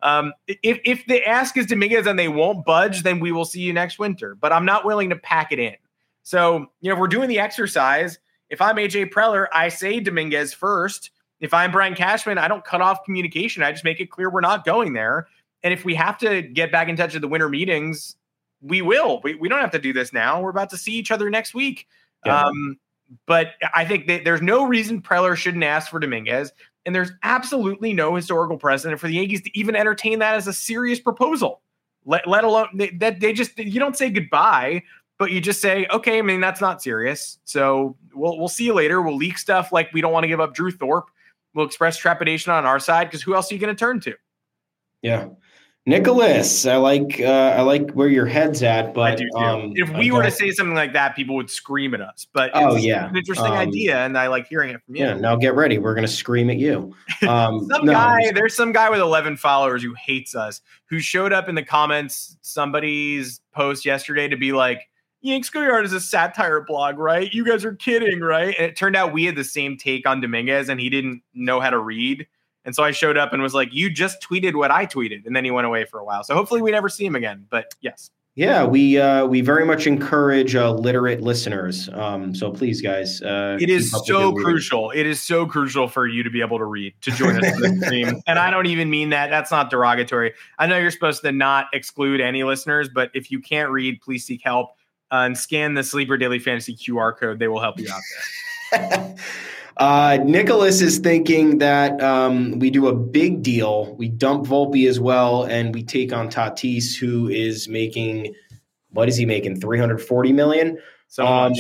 [0.02, 3.60] um, if if the ask is Dominguez and they won't budge, then we will see
[3.60, 4.34] you next winter.
[4.34, 5.76] But I'm not willing to pack it in.
[6.24, 8.18] So you know, if we're doing the exercise
[8.54, 11.10] if I'm AJ Preller, I say Dominguez first.
[11.40, 13.64] If I'm Brian Cashman, I don't cut off communication.
[13.64, 15.26] I just make it clear we're not going there.
[15.64, 18.14] And if we have to get back in touch at the winter meetings,
[18.62, 19.20] we will.
[19.24, 20.40] We, we don't have to do this now.
[20.40, 21.88] We're about to see each other next week.
[22.24, 22.44] Yeah.
[22.44, 22.78] Um,
[23.26, 26.52] but I think that there's no reason Preller shouldn't ask for Dominguez.
[26.86, 30.52] And there's absolutely no historical precedent for the Yankees to even entertain that as a
[30.52, 31.60] serious proposal.
[32.06, 34.84] Let, let alone that they, they just you don't say goodbye
[35.18, 37.38] but you just say, okay, I mean, that's not serious.
[37.44, 39.00] So we'll we'll see you later.
[39.02, 41.08] We'll leak stuff like we don't want to give up Drew Thorpe.
[41.54, 44.14] We'll express trepidation on our side because who else are you going to turn to?
[45.02, 45.28] Yeah.
[45.86, 50.22] Nicholas, I like uh, I like where your head's at, but um, if we were
[50.22, 52.26] to say something like that, people would scream at us.
[52.32, 55.04] But oh yeah, an interesting um, idea, and I like hearing it from you.
[55.04, 55.76] Yeah, now get ready.
[55.76, 56.94] We're gonna scream at you.
[57.28, 61.32] Um, some no, guy, there's some guy with 11 followers who hates us, who showed
[61.32, 64.88] up in the comments somebody's post yesterday to be like,
[65.24, 67.32] Yanks Go Yard is a satire blog, right?
[67.32, 68.54] You guys are kidding, right?
[68.58, 71.60] And it turned out we had the same take on Dominguez and he didn't know
[71.60, 72.26] how to read.
[72.66, 75.24] And so I showed up and was like, You just tweeted what I tweeted.
[75.24, 76.24] And then he went away for a while.
[76.24, 77.46] So hopefully we never see him again.
[77.48, 78.10] But yes.
[78.36, 81.88] Yeah, we uh, we very much encourage uh, literate listeners.
[81.92, 84.90] Um, so please, guys, uh, it is so crucial.
[84.90, 87.60] It is so crucial for you to be able to read to join us on
[87.60, 88.20] the stream.
[88.26, 89.30] And I don't even mean that.
[89.30, 90.34] That's not derogatory.
[90.58, 94.26] I know you're supposed to not exclude any listeners, but if you can't read, please
[94.26, 94.70] seek help
[95.10, 97.38] uh, and scan the Sleeper Daily Fantasy QR code.
[97.38, 98.02] They will help you out
[98.72, 99.14] there.
[99.78, 103.92] Uh, Nicholas is thinking that um, we do a big deal.
[103.96, 108.34] We dump Volpe as well, and we take on Tatis, who is making
[108.90, 109.60] what is he making?
[109.60, 110.78] Three hundred forty million.
[111.08, 111.52] So um,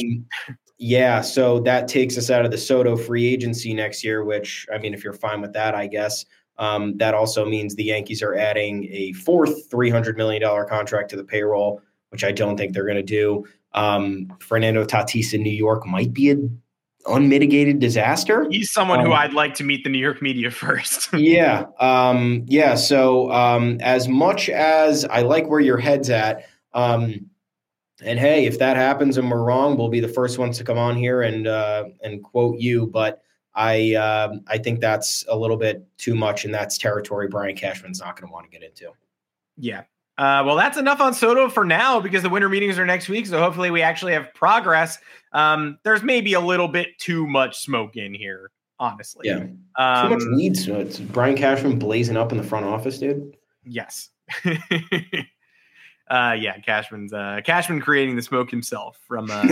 [0.78, 4.24] yeah, so that takes us out of the Soto free agency next year.
[4.24, 6.24] Which I mean, if you're fine with that, I guess.
[6.56, 11.10] Um, that also means the Yankees are adding a fourth three hundred million dollar contract
[11.10, 11.82] to the payroll,
[12.14, 13.44] which I don't think they're going to do.
[13.72, 16.36] Um, Fernando Tatis in New York might be a
[17.06, 18.46] unmitigated disaster.
[18.48, 21.12] He's someone um, who I'd like to meet the New York media first.
[21.12, 21.66] yeah.
[21.80, 22.76] Um, yeah.
[22.76, 27.28] So um, as much as I like where your head's at, um,
[28.00, 30.78] and hey, if that happens and we're wrong, we'll be the first ones to come
[30.78, 32.86] on here and uh, and quote you.
[32.86, 33.22] But
[33.56, 37.98] I uh, I think that's a little bit too much, and that's territory Brian Cashman's
[37.98, 38.92] not going to want to get into.
[39.56, 39.82] Yeah,
[40.16, 43.26] uh, well, that's enough on Soto for now because the winter meetings are next week.
[43.26, 44.98] So hopefully we actually have progress.
[45.32, 49.28] Um, there's maybe a little bit too much smoke in here, honestly.
[49.28, 49.46] Yeah.
[49.76, 50.88] Um, too much weed smoke.
[51.12, 53.36] Brian Cashman blazing up in the front office, dude.
[53.64, 54.10] Yes.
[56.08, 59.42] Uh, yeah, Cashman's uh, Cashman creating the smoke himself from uh,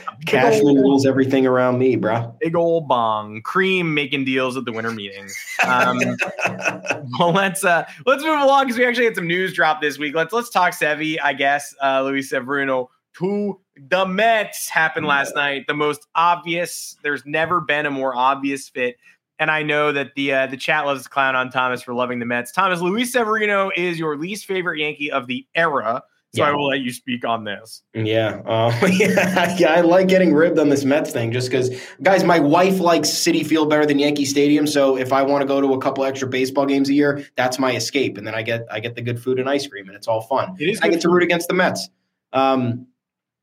[0.26, 2.32] Cashman old, rules everything around me, bro.
[2.40, 5.36] Big old bong, cream making deals at the winter meetings.
[5.66, 5.98] Um,
[7.18, 10.14] well, let's uh, let's move along because we actually had some news drop this week.
[10.14, 11.74] Let's let's talk Sevy, I guess.
[11.82, 15.66] Uh, Luis Severino to the Mets happened last night.
[15.66, 16.96] The most obvious.
[17.02, 18.96] There's never been a more obvious fit
[19.40, 22.20] and I know that the uh, the chat loves to clown on Thomas for loving
[22.20, 22.52] the Mets.
[22.52, 26.04] Thomas, Luis Severino is your least favorite Yankee of the era.
[26.32, 26.50] So yeah.
[26.50, 27.82] I will let you speak on this.
[27.92, 28.40] Yeah.
[28.46, 29.56] Uh, yeah.
[29.58, 29.72] yeah.
[29.72, 31.70] I like getting ribbed on this Mets thing just because,
[32.02, 34.64] guys, my wife likes Citi Field better than Yankee Stadium.
[34.68, 37.58] So if I want to go to a couple extra baseball games a year, that's
[37.58, 38.16] my escape.
[38.16, 40.20] And then I get I get the good food and ice cream, and it's all
[40.20, 40.54] fun.
[40.60, 41.88] It is I get to root against the Mets.
[42.32, 42.86] Um,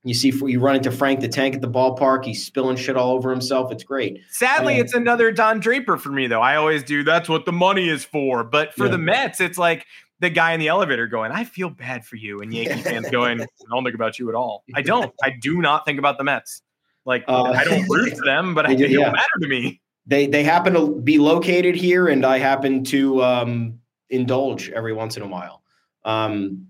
[0.03, 2.23] you see, you run into Frank the Tank at the ballpark.
[2.23, 3.71] He's spilling shit all over himself.
[3.71, 4.21] It's great.
[4.29, 6.41] Sadly, um, it's another Don Draper for me, though.
[6.41, 7.03] I always do.
[7.03, 8.43] That's what the money is for.
[8.43, 8.91] But for yeah.
[8.91, 9.85] the Mets, it's like
[10.19, 13.41] the guy in the elevator going, "I feel bad for you," and Yankee fans going,
[13.41, 15.13] "I don't think about you at all." I don't.
[15.23, 16.61] I do not think about the Mets.
[17.05, 18.87] Like uh, I don't root for them, but it yeah.
[18.87, 19.81] don't matter to me.
[20.05, 23.79] They they happen to be located here, and I happen to um,
[24.09, 25.63] indulge every once in a while.
[26.05, 26.67] Um,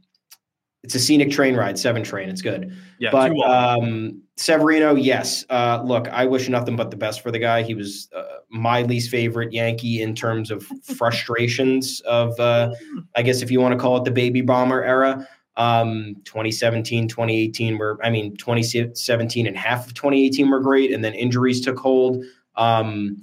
[0.88, 2.30] it's a scenic train ride, seven train.
[2.30, 2.74] It's good.
[2.98, 5.44] Yeah, but um, Severino, yes.
[5.50, 7.62] Uh, look, I wish nothing but the best for the guy.
[7.62, 12.74] He was uh, my least favorite Yankee in terms of frustrations of, uh,
[13.18, 15.28] I guess, if you want to call it the baby bomber era.
[15.58, 21.14] Um, 2017, 2018 were, I mean, 2017 and half of 2018 were great, and then
[21.16, 22.24] injuries took hold.
[22.56, 23.18] Um,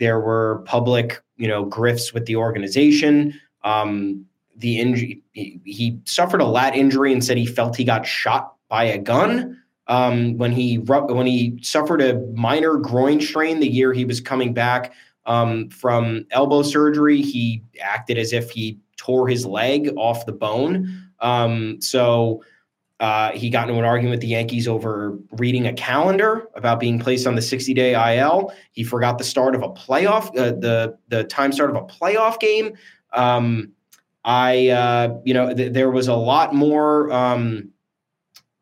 [0.00, 3.38] there were public, you know, grifts with the organization.
[3.62, 5.22] Um, the injury.
[5.32, 9.60] He, suffered a lat injury and said he felt he got shot by a gun.
[9.86, 14.54] Um, when he when he suffered a minor groin strain the year he was coming
[14.54, 14.94] back
[15.26, 21.10] um, from elbow surgery, he acted as if he tore his leg off the bone.
[21.20, 22.42] Um, so
[23.00, 26.98] uh, he got into an argument with the Yankees over reading a calendar about being
[26.98, 28.52] placed on the 60 day IL.
[28.72, 32.38] He forgot the start of a playoff, uh, the the time start of a playoff
[32.38, 32.74] game.
[33.12, 33.72] Um,
[34.24, 37.70] I, uh, you know, th- there was a lot more um,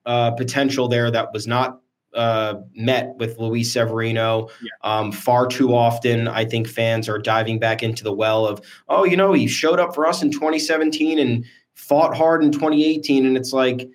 [0.06, 1.80] uh, potential there that was not
[2.14, 4.48] uh, met with Luis Severino.
[4.60, 4.68] Yeah.
[4.82, 9.04] Um, far too often, I think fans are diving back into the well of, oh,
[9.04, 11.44] you know, he showed up for us in 2017 and
[11.74, 13.24] fought hard in 2018.
[13.24, 13.88] And it's like,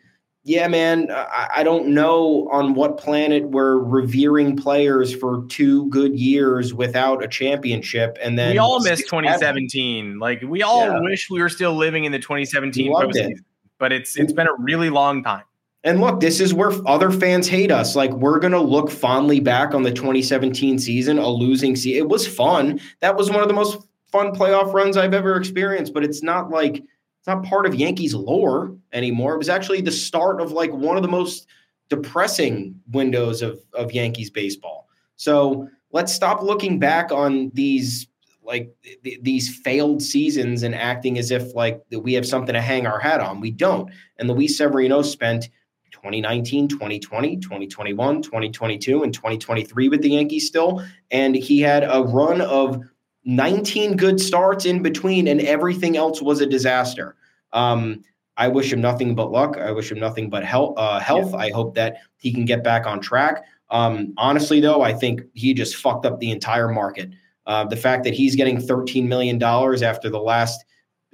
[0.47, 6.17] yeah, man, I, I, don't know on what planet we're revering players for two good
[6.17, 8.17] years without a championship.
[8.21, 10.19] And then we all miss 2017.
[10.19, 11.01] Like we all yeah.
[11.01, 13.39] wish we were still living in the 2017 postseason, it.
[13.77, 15.43] but it's it's been a really long time.
[15.83, 17.97] And look, this is where other fans hate us.
[17.97, 21.97] Like we're gonna look fondly back on the 2017 season, a losing season.
[22.03, 22.79] It was fun.
[23.01, 25.93] That was one of the most fun playoff runs I've ever experienced.
[25.93, 26.86] But it's not like
[27.27, 29.33] it's not part of Yankees lore anymore.
[29.33, 31.45] It was actually the start of like one of the most
[31.89, 34.87] depressing windows of, of Yankees baseball.
[35.17, 38.07] So let's stop looking back on these
[38.43, 42.87] like th- these failed seasons and acting as if like we have something to hang
[42.87, 43.41] our hat on.
[43.41, 43.91] We don't.
[44.17, 45.49] And Luis Severino spent
[45.91, 50.81] 2019, 2020, 2021, 2022, and 2023 with the Yankees still.
[51.11, 52.81] And he had a run of
[53.27, 57.15] 19 good starts in between, and everything else was a disaster.
[57.53, 58.03] Um,
[58.37, 59.57] I wish him nothing but luck.
[59.57, 60.75] I wish him nothing but health.
[60.77, 61.31] Uh, health.
[61.31, 61.39] Yeah.
[61.39, 63.43] I hope that he can get back on track.
[63.69, 67.11] Um, honestly, though, I think he just fucked up the entire market.
[67.45, 70.63] Uh, the fact that he's getting $13 million after the last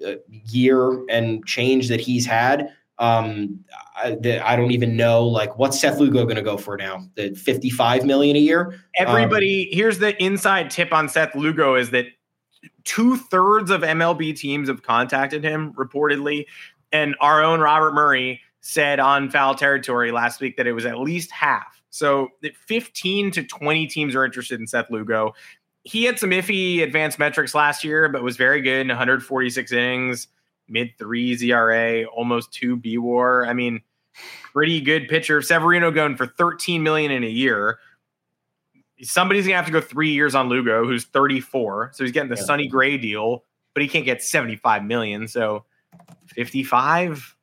[0.06, 2.69] uh, year and change that he's had.
[3.00, 3.60] Um,
[3.96, 7.08] I, I, don't even know like what's Seth Lugo going to go for now?
[7.16, 8.80] The 55 million a year.
[8.96, 12.06] Everybody, um, here's the inside tip on Seth Lugo is that
[12.84, 16.46] two thirds of MLB teams have contacted him reportedly,
[16.92, 21.00] and our own Robert Murray said on Foul Territory last week that it was at
[21.00, 21.82] least half.
[21.90, 22.30] So
[22.68, 25.34] 15 to 20 teams are interested in Seth Lugo.
[25.84, 30.28] He had some iffy advanced metrics last year, but was very good in 146 innings,
[30.67, 33.45] mid threes ERA, almost two B WAR.
[33.45, 33.82] I mean,
[34.52, 35.41] pretty good pitcher.
[35.41, 37.80] Severino going for 13 million in a year.
[39.02, 41.91] Somebody's gonna have to go three years on Lugo, who's 34.
[41.93, 42.43] So he's getting the yeah.
[42.43, 45.28] Sonny Gray deal, but he can't get 75 million.
[45.28, 45.65] So
[46.28, 47.36] 55,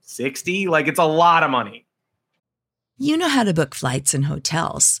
[0.00, 1.86] 60, like it's a lot of money.
[2.98, 5.00] You know how to book flights and hotels.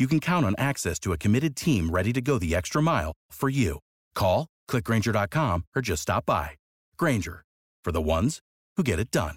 [0.00, 3.12] you can count on access to a committed team ready to go the extra mile
[3.30, 3.78] for you.
[4.14, 6.52] Call, clickgrainger.com, or just stop by.
[6.96, 7.42] Grainger,
[7.84, 8.40] for the ones
[8.76, 9.36] who get it done.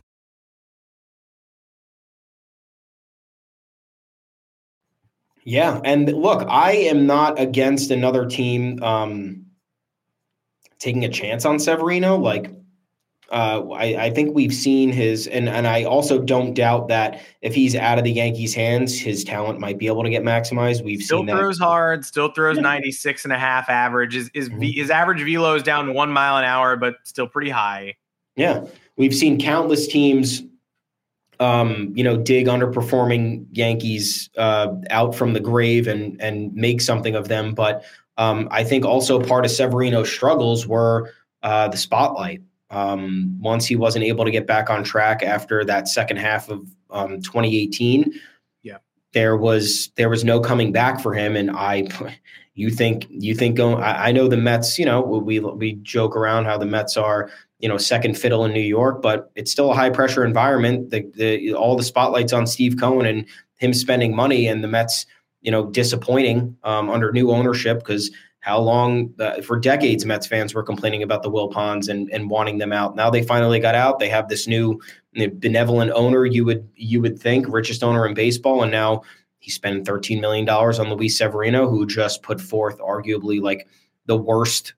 [5.45, 9.47] Yeah, and look, I am not against another team um,
[10.79, 12.17] taking a chance on Severino.
[12.17, 12.49] Like,
[13.31, 17.55] uh, I, I, think we've seen his, and, and I also don't doubt that if
[17.55, 20.83] he's out of the Yankees' hands, his talent might be able to get maximized.
[20.83, 21.65] We've still seen throws that.
[21.65, 24.15] hard, still throws 96 and a half average.
[24.15, 24.61] Is, is, mm-hmm.
[24.61, 27.95] his average velo is down one mile an hour, but still pretty high.
[28.35, 28.65] Yeah.
[28.97, 30.43] We've seen countless teams,
[31.39, 37.15] um, you know, dig underperforming Yankees uh, out from the grave and, and make something
[37.15, 37.53] of them.
[37.53, 37.83] But
[38.17, 42.41] um, I think also part of Severino's struggles were uh, the spotlight.
[42.73, 46.67] Um, once he wasn't able to get back on track after that second half of
[46.89, 48.11] um, 2018,
[48.63, 48.77] yeah,
[49.13, 51.35] there was there was no coming back for him.
[51.35, 51.87] And I,
[52.55, 53.83] you think you think going?
[53.83, 54.79] I, I know the Mets.
[54.79, 58.53] You know, we we joke around how the Mets are you know second fiddle in
[58.53, 60.89] New York, but it's still a high pressure environment.
[60.89, 63.25] The, the all the spotlights on Steve Cohen and
[63.57, 65.05] him spending money, and the Mets,
[65.41, 68.11] you know, disappointing um, under new ownership because
[68.43, 72.57] how long uh, for decades Mets fans were complaining about the Wilpons and and wanting
[72.57, 72.93] them out.
[72.93, 73.99] Now they finally got out.
[73.99, 74.81] They have this new
[75.13, 76.25] benevolent owner.
[76.25, 79.03] You would you would think richest owner in baseball, and now
[79.39, 83.65] he's spending thirteen million dollars on Luis Severino, who just put forth arguably like
[84.07, 84.73] the worst.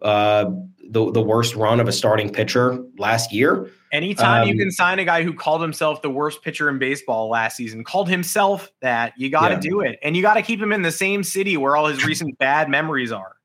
[0.00, 0.50] Uh,
[0.88, 3.70] the the worst run of a starting pitcher last year.
[3.92, 7.28] Anytime um, you can sign a guy who called himself the worst pitcher in baseball
[7.28, 9.60] last season, called himself that, you got to yeah.
[9.60, 9.98] do it.
[10.02, 12.70] And you got to keep him in the same city where all his recent bad
[12.70, 13.36] memories are.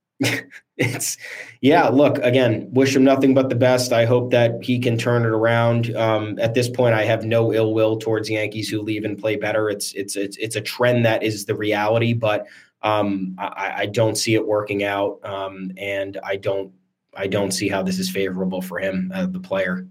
[0.77, 1.17] it's
[1.61, 3.91] yeah, look, again, wish him nothing but the best.
[3.91, 5.95] I hope that he can turn it around.
[5.95, 9.35] Um, at this point, I have no ill will towards Yankees who leave and play
[9.35, 9.69] better.
[9.69, 12.47] It's it's it's it's a trend that is the reality, but
[12.81, 16.71] um, I, I, don't see it working out, um, and I don't
[17.15, 19.87] I don't see how this is favorable for him, uh, the player.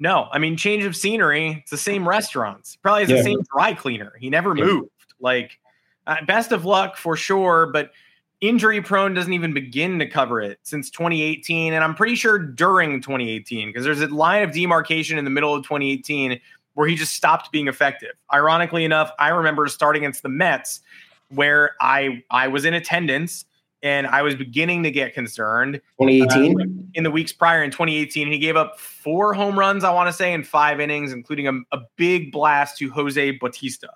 [0.00, 1.58] No, I mean change of scenery.
[1.60, 2.76] It's the same restaurants.
[2.76, 3.16] Probably has yeah.
[3.18, 4.14] the same dry cleaner.
[4.18, 4.64] He never yeah.
[4.64, 4.90] moved.
[5.20, 5.60] Like
[6.06, 7.92] uh, best of luck for sure, but
[8.40, 13.02] injury prone doesn't even begin to cover it since 2018 and I'm pretty sure during
[13.02, 16.40] 2018 because there's a line of demarcation in the middle of 2018
[16.72, 18.12] where he just stopped being effective.
[18.32, 20.80] Ironically enough, I remember starting against the Mets
[21.28, 23.44] where I I was in attendance
[23.82, 25.80] and I was beginning to get concerned.
[26.00, 26.64] 2018 uh,
[26.94, 30.12] in the weeks prior in 2018, he gave up four home runs, I want to
[30.12, 33.88] say, in five innings, including a, a big blast to Jose Bautista.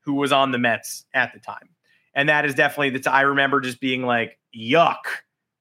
[0.00, 1.68] who was on the Mets at the time.
[2.14, 4.98] And that is definitely the I remember just being like, yuck.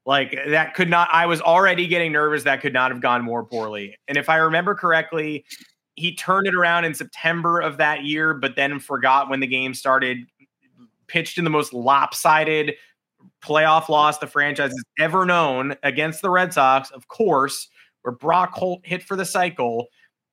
[0.06, 2.44] Like that could not, I was already getting nervous.
[2.44, 3.96] That could not have gone more poorly.
[4.08, 5.46] And if I remember correctly,
[5.96, 9.74] he turned it around in September of that year, but then forgot when the game
[9.76, 10.20] started,
[11.08, 12.76] pitched in the most lopsided
[13.42, 17.70] playoff loss the franchise has ever known against the Red Sox, of course,
[18.02, 19.88] where Brock Holt hit for the cycle.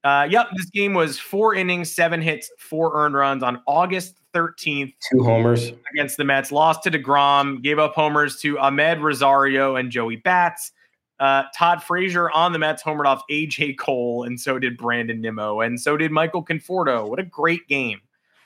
[0.05, 4.95] Uh, yep, this game was four innings, seven hits, four earned runs on August 13th.
[5.11, 6.53] Two homers against the Mets.
[6.53, 10.71] Lost to DeGrom, gave up homers to Amed Rosario and Joey Bats.
[11.19, 15.61] Uh, Todd Frazier on the Mets homered off AJ Cole, and so did Brandon Nimmo,
[15.61, 17.09] and so did Michael Conforto.
[17.09, 18.01] What a great game!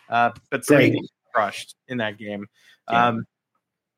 [0.09, 0.97] Uh, but great.
[1.35, 2.47] crushed in that game.
[2.89, 3.09] Yeah.
[3.09, 3.27] Um,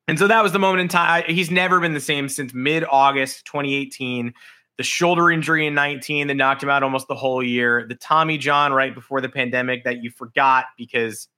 [0.09, 1.25] and so that was the moment in time.
[1.27, 4.35] He's never been the same since mid August 2018.
[4.79, 7.87] The shoulder injury in 19 that knocked him out almost the whole year.
[7.87, 11.29] The Tommy John right before the pandemic that you forgot because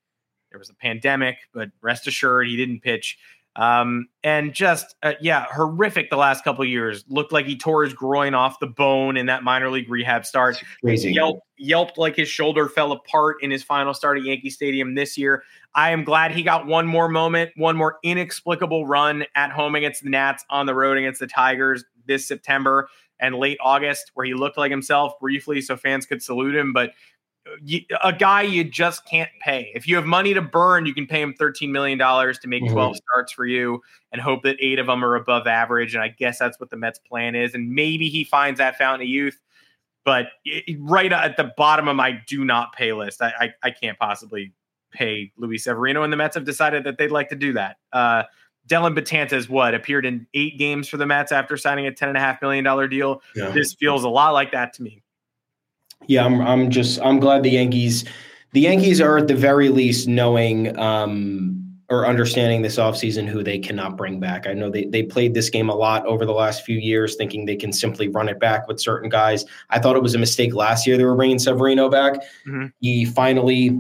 [0.51, 3.19] there was a pandemic, but rest assured he didn't pitch.
[3.57, 7.05] Um, and just uh, yeah, horrific the last couple years.
[7.09, 10.61] Looked like he tore his groin off the bone in that minor league rehab start.
[10.83, 11.13] Crazy.
[11.13, 15.17] Yelped, yelped like his shoulder fell apart in his final start at Yankee Stadium this
[15.17, 15.45] year.
[15.75, 20.03] I am glad he got one more moment, one more inexplicable run at home against
[20.03, 22.89] the Nats, on the road against the Tigers this September
[23.21, 26.73] and late August, where he looked like himself briefly, so fans could salute him.
[26.73, 26.91] But
[28.03, 29.71] a guy you just can't pay.
[29.75, 32.73] If you have money to burn, you can pay him $13 million to make mm-hmm.
[32.73, 33.83] 12 starts for you
[34.13, 35.95] and hope that eight of them are above average.
[35.95, 37.55] And I guess that's what the Mets plan is.
[37.55, 39.39] And maybe he finds that fountain of youth.
[40.05, 40.27] But
[40.79, 44.53] right at the bottom of my do not pay list, I, I, I can't possibly
[44.91, 46.03] pay Luis Severino.
[46.03, 47.77] And the Mets have decided that they'd like to do that.
[47.93, 48.25] Uh,
[48.67, 52.91] Dellin Betances, what appeared in eight games for the Mets after signing a $10.5 million
[52.91, 53.23] deal.
[53.37, 53.51] Yeah.
[53.51, 55.03] This feels a lot like that to me.
[56.07, 56.41] Yeah, I'm.
[56.41, 57.01] I'm just.
[57.01, 58.05] I'm glad the Yankees.
[58.53, 63.59] The Yankees are at the very least knowing um, or understanding this offseason who they
[63.59, 64.47] cannot bring back.
[64.47, 67.47] I know they they played this game a lot over the last few years, thinking
[67.47, 69.45] they can simply run it back with certain guys.
[69.71, 72.15] I thought it was a mistake last year they were bringing Severino back.
[72.47, 72.67] Mm-hmm.
[72.81, 73.79] He finally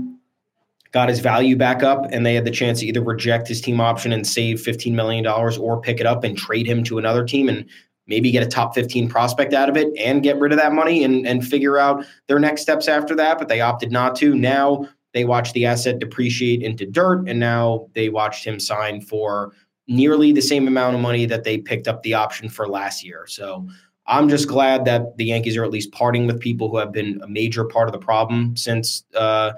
[0.94, 3.80] got his value back up, and they had the chance to either reject his team
[3.80, 7.48] option and save $15 million or pick it up and trade him to another team.
[7.48, 7.68] And
[8.06, 11.04] maybe get a top 15 prospect out of it and get rid of that money
[11.04, 13.38] and, and figure out their next steps after that.
[13.38, 14.34] But they opted not to.
[14.34, 19.52] Now they watched the asset depreciate into dirt, and now they watched him sign for
[19.86, 23.26] nearly the same amount of money that they picked up the option for last year.
[23.26, 23.66] So
[24.06, 27.20] I'm just glad that the Yankees are at least parting with people who have been
[27.22, 29.52] a major part of the problem since uh,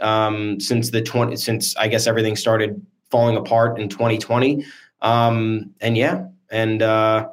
[0.00, 4.64] um, since the 20 since I guess everything started falling apart in 2020.
[5.02, 7.28] Um, and yeah, and uh,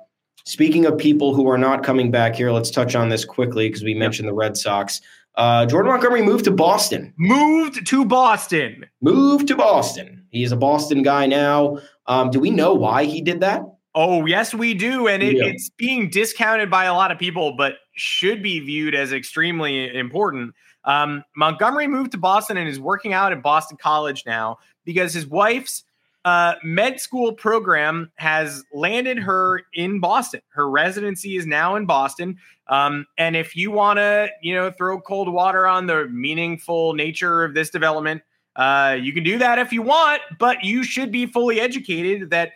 [0.52, 3.84] Speaking of people who are not coming back here, let's touch on this quickly because
[3.84, 5.00] we mentioned the Red Sox.
[5.36, 7.14] Uh, Jordan Montgomery moved to Boston.
[7.18, 8.86] Moved to Boston.
[9.00, 10.26] Moved to Boston.
[10.30, 11.80] He's a Boston guy now.
[12.08, 13.62] Um, do we know why he did that?
[13.96, 15.08] Oh, yes, we do.
[15.08, 15.46] And it, yeah.
[15.46, 20.54] it's being discounted by a lot of people, but should be viewed as extremely important.
[20.84, 25.26] Um, Montgomery moved to Boston and is working out at Boston College now because his
[25.26, 25.86] wife's
[26.26, 30.42] uh, med school program has landed her in Boston.
[30.50, 32.38] Her residency is now in Boston.
[32.68, 37.44] Um, and if you want to, you know, throw cold water on the meaningful nature
[37.44, 38.22] of this development,
[38.56, 42.52] uh, you can do that if you want, but you should be fully educated that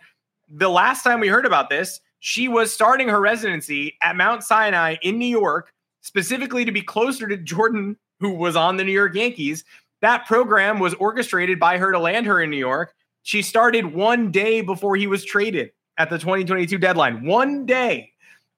[0.49, 4.95] the last time we heard about this, she was starting her residency at Mount Sinai
[5.01, 9.15] in New York, specifically to be closer to Jordan, who was on the New York
[9.15, 9.63] Yankees.
[10.01, 12.93] That program was orchestrated by her to land her in New York.
[13.25, 17.25] She started one day before he was traded at the 2022 deadline.
[17.25, 18.11] One day.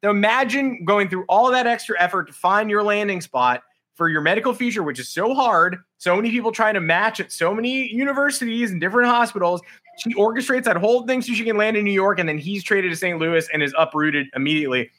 [0.04, 3.64] Now imagine going through all that extra effort to find your landing spot
[3.96, 5.78] for your medical future, which is so hard.
[6.00, 9.62] So many people trying to match at so many universities and different hospitals.
[10.00, 12.62] She orchestrates that whole thing so she can land in New York, and then he's
[12.62, 13.18] traded to St.
[13.18, 14.92] Louis and is uprooted immediately.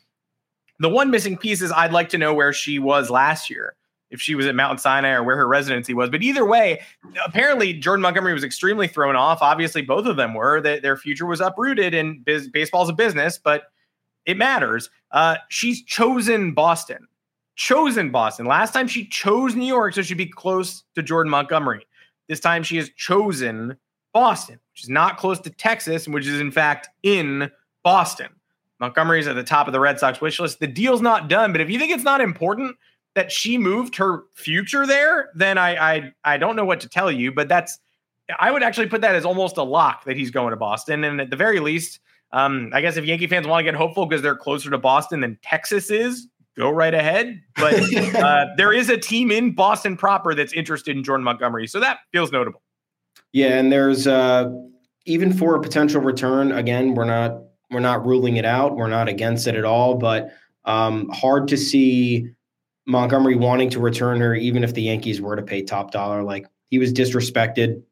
[0.81, 3.77] The one missing piece is I'd like to know where she was last year
[4.11, 6.11] if she was at Mount Sinai or where her residency was.
[6.11, 6.81] But either way,
[7.25, 9.43] apparently Jordan Montgomery was extremely thrown off.
[9.43, 10.61] Obviously, both of them were.
[10.61, 13.65] That their future was uprooted, and biz- baseball's a business, but
[14.25, 14.91] it matters.
[15.11, 17.07] Uh, she's chosen Boston.
[17.57, 18.47] Chosen Boston.
[18.47, 21.87] Last time she chose New York, so she'd be close to Jordan Montgomery.
[22.29, 23.77] This time she has chosen
[24.13, 27.51] Boston, which is not close to Texas, which is in fact in
[27.83, 28.29] Boston.
[28.81, 30.61] Montgomery's at the top of the Red Sox wish list.
[30.61, 32.77] The deal's not done, but if you think it's not important,
[33.19, 37.11] that she moved her future there, then I I I don't know what to tell
[37.11, 37.33] you.
[37.33, 37.77] But that's
[38.39, 41.03] I would actually put that as almost a lock that he's going to Boston.
[41.03, 41.99] And at the very least,
[42.33, 45.21] um, I guess if Yankee fans want to get hopeful because they're closer to Boston
[45.21, 47.43] than Texas is, go right ahead.
[47.57, 47.75] But
[48.15, 51.99] uh, there is a team in Boston proper that's interested in Jordan Montgomery, so that
[52.13, 52.63] feels notable.
[53.33, 54.49] Yeah, and there's uh,
[55.07, 56.53] even for a potential return.
[56.53, 57.43] Again, we're not
[57.73, 58.77] we're not ruling it out.
[58.77, 60.31] We're not against it at all, but
[60.67, 62.31] um, hard to see
[62.89, 66.23] Montgomery wanting to return her, even if the Yankees were to pay top dollar.
[66.23, 67.83] Like he was disrespected.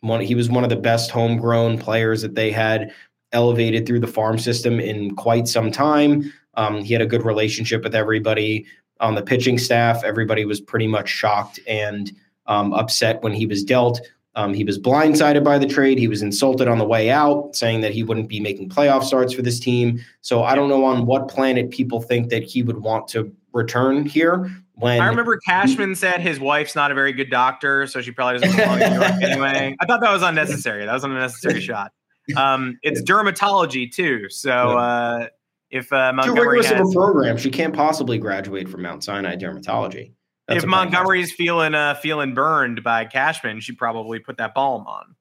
[0.00, 2.92] One, he was one of the best homegrown players that they had
[3.32, 6.32] elevated through the farm system in quite some time.
[6.54, 8.64] Um, he had a good relationship with everybody
[9.00, 10.02] on the pitching staff.
[10.02, 12.10] Everybody was pretty much shocked and
[12.46, 14.00] um, upset when he was dealt.
[14.36, 15.98] Um, he was blindsided by the trade.
[15.98, 19.32] He was insulted on the way out, saying that he wouldn't be making playoff starts
[19.32, 20.00] for this team.
[20.20, 24.06] So I don't know on what planet people think that he would want to return
[24.06, 24.50] here.
[24.74, 28.40] When I remember Cashman said his wife's not a very good doctor, so she probably
[28.40, 29.74] doesn't belong in New York anyway.
[29.80, 30.84] I thought that was unnecessary.
[30.84, 31.92] That was an unnecessary shot.
[32.36, 35.28] Um, it's dermatology too, so uh,
[35.70, 39.02] if uh, Montgomery too rigorous has, of a program, she can't possibly graduate from Mount
[39.02, 40.12] Sinai Dermatology.
[40.48, 45.14] That's if Montgomery's feeling uh, feeling burned by Cashman, she probably put that balm on.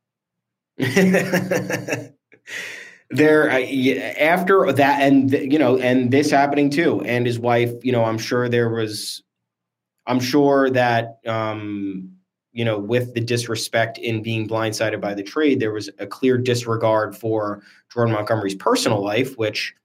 [3.11, 3.49] there
[4.19, 8.17] after that and you know and this happening too and his wife you know i'm
[8.17, 9.21] sure there was
[10.07, 12.09] i'm sure that um
[12.51, 16.35] you know with the disrespect in being blindsided by the trade there was a clear
[16.35, 17.61] disregard for
[17.93, 19.75] jordan montgomery's personal life which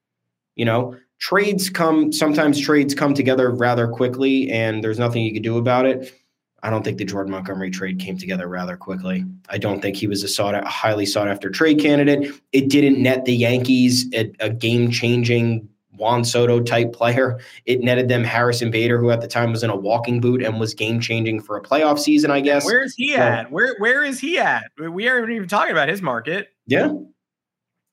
[0.56, 5.42] you know trades come sometimes trades come together rather quickly and there's nothing you can
[5.42, 6.19] do about it
[6.62, 9.24] I don't think the Jordan Montgomery trade came together rather quickly.
[9.48, 12.32] I don't think he was a sought a highly sought after trade candidate.
[12.52, 17.38] It didn't net the Yankees a, a game changing Juan Soto type player.
[17.66, 20.58] It netted them Harrison Bader, who at the time was in a walking boot and
[20.58, 22.30] was game changing for a playoff season.
[22.30, 22.64] I guess.
[22.64, 23.50] Where's he So- at?
[23.50, 24.64] Where Where is he at?
[24.78, 26.48] We aren't even talking about his market.
[26.66, 26.92] Yeah.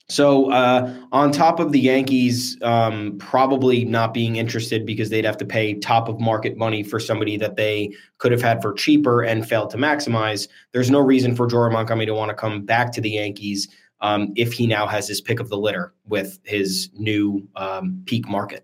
[0.09, 5.37] So uh, on top of the Yankees um, probably not being interested because they'd have
[5.37, 9.21] to pay top of market money for somebody that they could have had for cheaper
[9.21, 12.93] and failed to maximize, there's no reason for Jordan Montgomery to want to come back
[12.93, 13.67] to the Yankees
[13.99, 18.29] um, if he now has his pick of the litter with his new um, peak
[18.29, 18.63] market.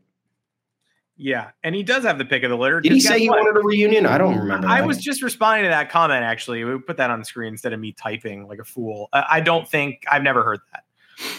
[1.16, 2.82] Yeah, and he does have the pick of the litter.
[2.82, 3.40] Did he say he what?
[3.40, 4.06] wanted a reunion?
[4.06, 4.68] I don't remember.
[4.68, 4.88] I that.
[4.88, 6.24] was just responding to that comment.
[6.24, 9.10] Actually, we put that on the screen instead of me typing like a fool.
[9.14, 10.83] I, I don't think I've never heard that.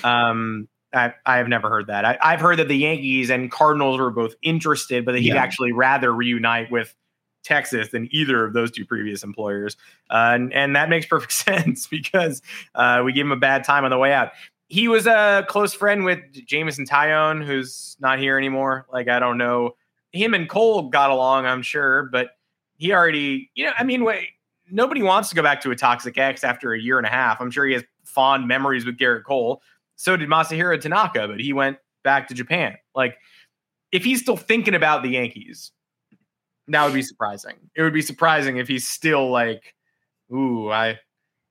[0.03, 2.05] Um, I, I have never heard that.
[2.05, 5.43] I, I've heard that the Yankees and Cardinals were both interested, but that he'd Yeah.
[5.43, 6.95] actually rather reunite with
[7.43, 9.77] Texas than either of those two previous employers.
[10.09, 12.43] Uh, and, and that makes perfect sense because
[12.75, 14.31] uh, we gave him a bad time on the way out.
[14.68, 18.87] He was a close friend with Jameson Taillon, who's not here anymore.
[18.93, 19.72] Like, I don't know.
[20.12, 22.31] Him and Cole got along, I'm sure, but
[22.77, 24.29] he already, you know, I mean, wait,
[24.70, 27.41] nobody wants to go back to a toxic ex after a year and a half.
[27.41, 29.62] I'm sure he has fond memories with Gerrit Cole.
[29.96, 32.76] So did Masahiro Tanaka, but he went back to Japan.
[32.94, 33.16] Like,
[33.92, 35.72] if he's still thinking about the Yankees,
[36.68, 37.55] that would be surprising.
[37.76, 39.74] It would be surprising if he's still like,
[40.32, 40.98] ooh, I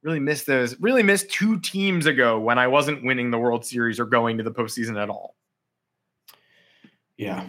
[0.04, 4.00] really missed those, really missed two teams ago when I wasn't winning the World Series
[4.00, 5.36] or going to the postseason at all.
[7.18, 7.46] Yeah.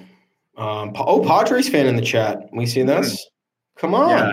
[0.57, 2.38] Um, oh, Padres fan in the chat.
[2.52, 3.26] We see this?
[3.76, 4.11] Come on.
[4.11, 4.32] Yeah.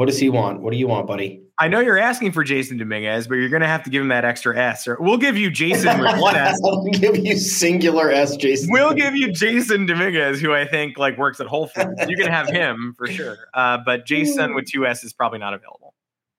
[0.00, 0.62] What does he want?
[0.62, 1.42] What do you want, buddy?
[1.58, 4.08] I know you're asking for Jason Dominguez, but you're going to have to give him
[4.08, 4.88] that extra S.
[4.88, 6.58] Or we'll give you Jason with one S.
[6.64, 8.72] I'll give you singular S, Jason.
[8.72, 12.06] We'll give you Jason Dominguez, who I think like works at Whole Foods.
[12.08, 13.36] You can have him for sure.
[13.52, 15.92] Uh, but Jason with two S is probably not available.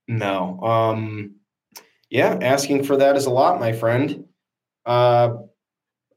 [0.07, 0.59] No.
[0.63, 1.35] Um,
[2.09, 4.25] yeah, asking for that is a lot, my friend.
[4.87, 5.35] Uh,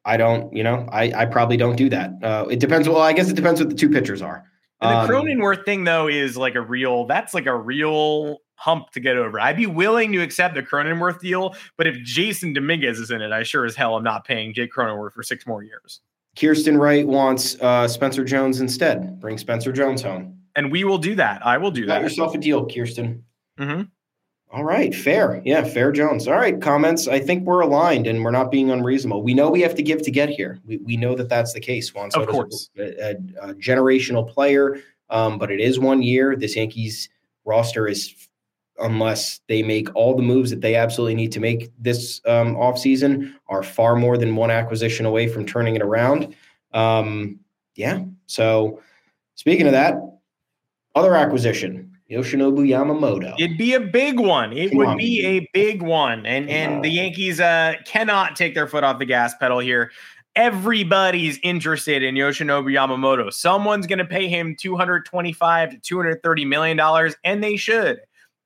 [0.02, 2.10] I don't, you know, I, I probably don't do that.
[2.22, 2.88] Uh, it depends.
[2.88, 4.46] Well, I guess it depends what the two pitchers are.
[4.80, 7.06] And the Um, Cronenworth thing, though, is like a real.
[7.06, 9.40] That's like a real hump to get over.
[9.40, 13.32] I'd be willing to accept the Cronenworth deal, but if Jasson Dominguez is in it,
[13.32, 16.00] I sure as hell am not paying Jake Cronenworth for six more years.
[16.38, 19.20] Kirsten Wright wants uh, Spencer Jones instead.
[19.20, 20.38] Bring Spencer Jones home.
[20.56, 21.44] And we will do that.
[21.46, 22.02] I will do got that.
[22.02, 23.24] yourself a deal, Kirsten.
[23.58, 23.88] Mhm.
[24.54, 25.42] All right, fair.
[25.44, 26.28] Yeah, fair Jones.
[26.28, 27.08] All right, comments.
[27.08, 29.20] I think we're aligned and we're not being unreasonable.
[29.20, 30.60] We know we have to give to get here.
[30.64, 31.92] We, we know that that's the case.
[31.92, 32.70] Juan Soto's course.
[32.78, 34.80] a, a, a generational player,
[35.10, 36.36] um, but it is one year.
[36.36, 37.08] This Yankees
[37.44, 38.14] roster is,
[38.78, 43.34] unless they make all the moves that they absolutely need to make this um, offseason,
[43.48, 46.32] are far more than one acquisition away from turning it around.
[46.72, 47.40] Um,
[47.74, 48.04] yeah.
[48.26, 48.80] So,
[49.34, 49.96] speaking of that,
[50.94, 53.34] other acquisition, Yoshinobu Yamamoto.
[53.38, 54.52] It'd be a big one.
[54.52, 54.96] It Come would on.
[54.98, 56.26] be a big one.
[56.26, 59.90] And and the Yankees uh cannot take their foot off the gas pedal here.
[60.36, 63.32] Everybody's interested in Yoshinobu Yamamoto.
[63.32, 68.00] Someone's going to pay him 225 to 230 million dollars and they should.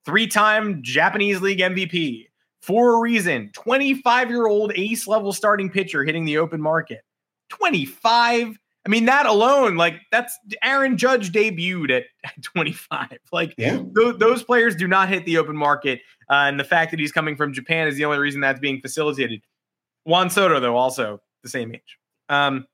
[0.04, 2.26] Three-time Japanese League MVP.
[2.62, 7.00] For a reason, 25-year-old ace level starting pitcher hitting the open market.
[7.48, 8.58] 25.
[8.88, 13.18] I mean, that alone, like that's Aaron Judge debuted at, at 25.
[13.30, 13.82] Like, yeah.
[13.94, 16.00] th- those players do not hit the open market.
[16.30, 18.80] Uh, and the fact that he's coming from Japan is the only reason that's being
[18.80, 19.42] facilitated.
[20.04, 21.98] Juan Soto, though, also the same age.
[22.30, 22.66] Um,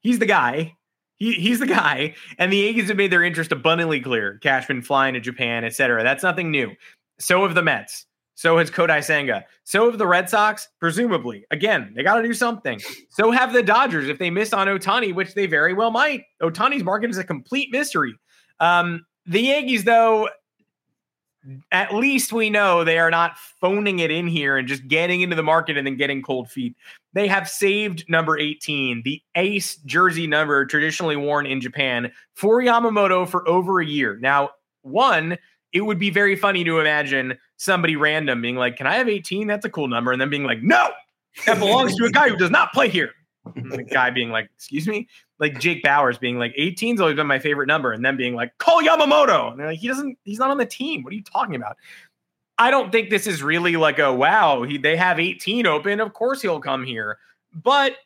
[0.00, 0.76] he's the guy.
[1.18, 2.14] He, he's the guy.
[2.38, 4.38] And the Yankees have made their interest abundantly clear.
[4.38, 6.02] Cashman flying to Japan, etc.
[6.02, 6.72] That's nothing new.
[7.18, 8.06] So have the Mets.
[8.42, 9.44] So has Kodai Senga.
[9.62, 11.46] So have the Red Sox, presumably.
[11.52, 12.80] Again, they got to do something.
[13.08, 16.24] So have the Dodgers if they miss on Ohtani, which they very well might.
[16.42, 18.16] Ohtani's market is a complete mystery.
[18.58, 20.28] Um, the Yankees, though,
[21.70, 25.36] at least we know they are not phoning it in here and just getting into
[25.36, 26.74] the market and then getting cold feet.
[27.12, 33.28] They have saved number 18, the ace jersey number traditionally worn in Japan, for Yamamoto
[33.28, 34.18] for over a year.
[34.20, 35.38] Now, one,
[35.72, 39.46] it would be very funny to imagine somebody random being like, Can I have 18?
[39.46, 40.12] That's a cool number.
[40.12, 40.90] And then being like, No,
[41.46, 43.10] that belongs to a guy who does not play here.
[43.56, 45.08] And the guy being like, Excuse me?
[45.38, 47.92] Like Jake Bauers being like, 18's always been my favorite number.
[47.92, 49.50] And then being like, Call Yamamoto.
[49.50, 51.02] And they're like, He doesn't, he's not on the team.
[51.02, 51.76] What are you talking about?
[52.58, 56.00] I don't think this is really like a wow, he, they have 18 open.
[56.00, 57.18] Of course he'll come here.
[57.54, 57.96] But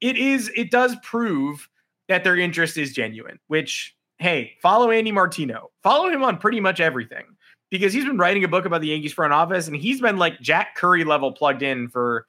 [0.00, 1.68] it is, it does prove
[2.08, 5.70] that their interest is genuine, which hey, follow Andy Martino.
[5.82, 7.24] Follow him on pretty much everything
[7.72, 10.38] because he's been writing a book about the Yankees front office and he's been like
[10.42, 12.26] Jack Curry level plugged in for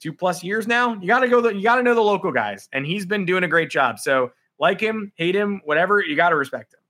[0.00, 0.94] two plus years now.
[0.94, 3.26] You got to go, the, you got to know the local guys, and he's been
[3.26, 3.98] doing a great job.
[3.98, 6.80] So, like him, hate him, whatever, you got to respect him.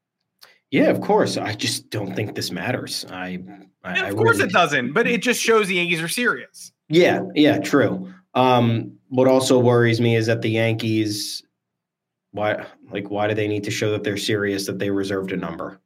[0.71, 1.37] Yeah, of course.
[1.37, 3.05] I just don't think this matters.
[3.11, 3.43] I,
[3.83, 6.73] I of I course really- it doesn't, but it just shows the Yankees are serious.
[6.89, 8.11] Yeah, yeah, true.
[8.35, 11.43] Um, what also worries me is that the Yankees,
[12.31, 15.37] why, like, why do they need to show that they're serious that they reserved a
[15.37, 15.81] number?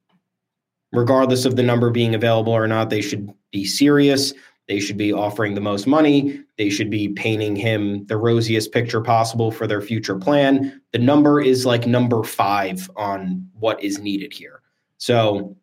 [0.93, 4.32] Regardless of the number being available or not, they should be serious.
[4.68, 6.40] They should be offering the most money.
[6.57, 10.80] They should be painting him the rosiest picture possible for their future plan.
[10.93, 14.62] The number is like number five on what is needed here.
[14.99, 15.57] So,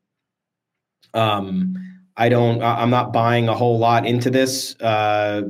[1.13, 1.75] um,
[2.17, 2.61] I don't.
[2.61, 4.75] I'm not buying a whole lot into this.
[4.81, 5.43] Uh,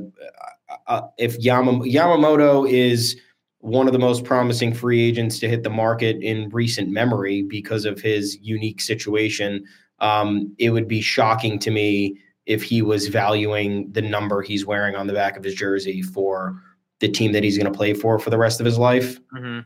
[0.86, 3.20] uh, if Yama, Yamamoto is
[3.60, 7.84] one of the most promising free agents to hit the market in recent memory because
[7.84, 9.64] of his unique situation,
[10.00, 14.96] um, it would be shocking to me if he was valuing the number he's wearing
[14.96, 16.60] on the back of his jersey for
[17.00, 19.18] the team that he's going to play for for the rest of his life.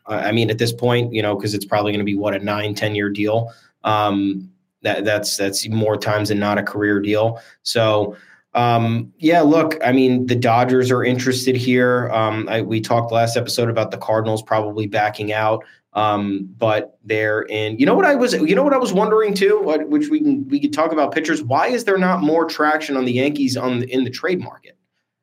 [0.06, 2.34] Uh, I mean, at this point, you know, because it's probably going to be what
[2.34, 3.52] a nine, 10 year deal.
[3.84, 4.50] Um,
[4.82, 7.40] that that's that's more times than not a career deal.
[7.62, 8.16] So,
[8.54, 12.08] um, yeah, look, I mean, the Dodgers are interested here.
[12.10, 17.42] Um, I, we talked last episode about the Cardinals probably backing out, um, but they're
[17.42, 17.78] in.
[17.78, 20.20] You know what I was, you know what I was wondering too, what, which we
[20.20, 21.42] can we could talk about pitchers.
[21.42, 24.78] Why is there not more traction on the Yankees on the, in the trade market?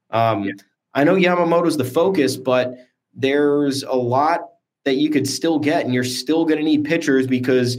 [0.10, 0.54] Um, Yeah.
[0.94, 2.76] I know Yamamoto's the focus, but
[3.14, 4.42] there's a lot
[4.84, 7.78] that you could still get, and you're still going to need pitchers because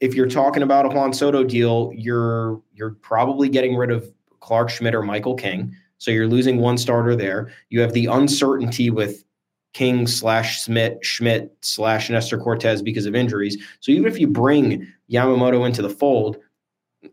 [0.00, 4.10] if you're talking about a Juan Soto deal, you're you're probably getting rid of
[4.44, 5.74] Clarke Schmidt or Michael King.
[5.96, 7.50] So you're losing one starter there.
[7.70, 9.24] You have the uncertainty with
[9.72, 13.56] King slash Schmidt Schmidt slash Nestor Cortes because of injuries.
[13.80, 16.36] So even if you bring Yamamoto into the fold,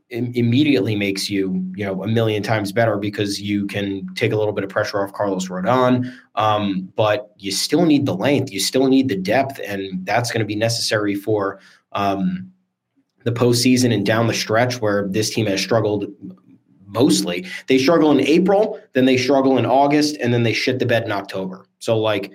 [0.10, 4.54] immediately makes you you know a million times better because you can take a little
[4.54, 6.14] bit of pressure off Carlos Rodon.
[6.36, 10.42] Um, but you still need the length, you still need the depth, and that's going
[10.42, 11.60] to be necessary for
[11.94, 12.52] um,
[13.24, 16.06] the postseason and down the stretch where this team has struggled
[16.92, 17.48] mostly.
[17.68, 21.04] They struggle in April, then they struggle in August, and then they shit the bed
[21.04, 21.66] in October.
[21.80, 22.32] So like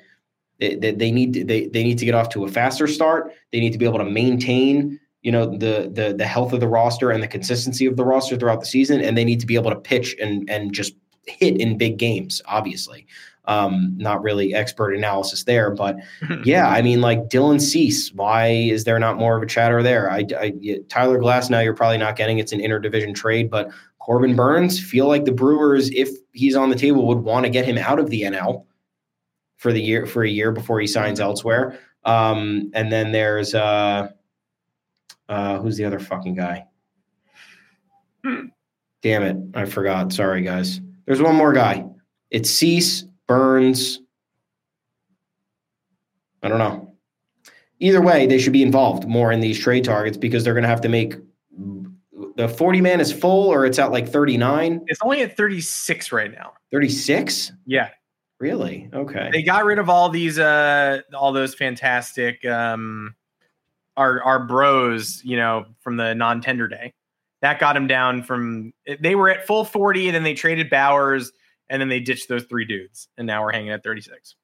[0.59, 3.33] they, they, they need to, they, they need to get off to a faster start.
[3.53, 6.69] They need to be able to maintain you know the the the health of the
[6.69, 9.57] roster and the consistency of the roster throughout the season, and they need to be
[9.57, 10.95] able to pitch and and just
[11.27, 12.41] hit in big games.
[12.47, 13.09] Obviously,
[13.47, 15.97] um, not really expert analysis there, but
[16.45, 20.09] yeah, I mean, like Dylan Cease, why is there not more of a chatter there?
[20.09, 20.53] I, I
[20.89, 22.39] Tyler Glasnow you're probably not getting.
[22.39, 23.71] It's an interdivision trade, but
[24.07, 27.65] Corbin Burnes feel like the Brewers, if he's on the table, would want to get
[27.65, 28.65] him out of the NL
[29.57, 31.81] for the year for a year before he signs elsewhere.
[32.05, 34.11] Um, and then there's uh,
[35.29, 36.67] uh, who's the other fucking guy?
[39.03, 40.13] Damn it, I forgot.
[40.13, 40.81] Sorry, guys.
[41.07, 41.85] There's one more guy.
[42.31, 44.03] It's Cease, Burnes.
[46.45, 46.95] I don't know.
[47.81, 50.69] Either way, they should be involved more in these trade targets because they're going to
[50.69, 51.17] have to make
[52.37, 56.31] the 40 man is full or it's at like 39, It's only at 36 right
[56.33, 56.53] now.
[56.71, 57.53] 36.
[57.65, 57.89] Yeah.
[58.39, 58.91] Really?
[58.93, 59.31] Okay.
[59.33, 63.15] They got rid of all these uh all those fantastic um
[63.97, 66.93] our our bros, you know, from the non-tender day.
[67.41, 71.31] That got them down from they were at full 40 and then they traded Bauers
[71.71, 74.37] and then they ditched those three dudes and now we're hanging at 36.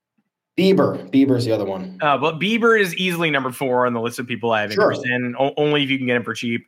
[0.58, 1.10] Bieber.
[1.10, 1.98] Bieber's the other one.
[2.02, 4.92] Uh, but Bieber is easily number four on the list of people I have Sure.
[4.92, 6.66] interest in, o- only if you can get him for cheap.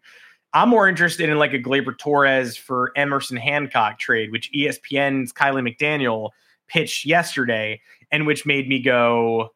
[0.54, 5.68] I'm more interested in like a Gleyber Torres for Emerson Hancock trade, which ESPN's Kiley
[5.68, 6.30] McDaniel
[6.68, 7.80] pitched yesterday,
[8.12, 9.52] and which made me go,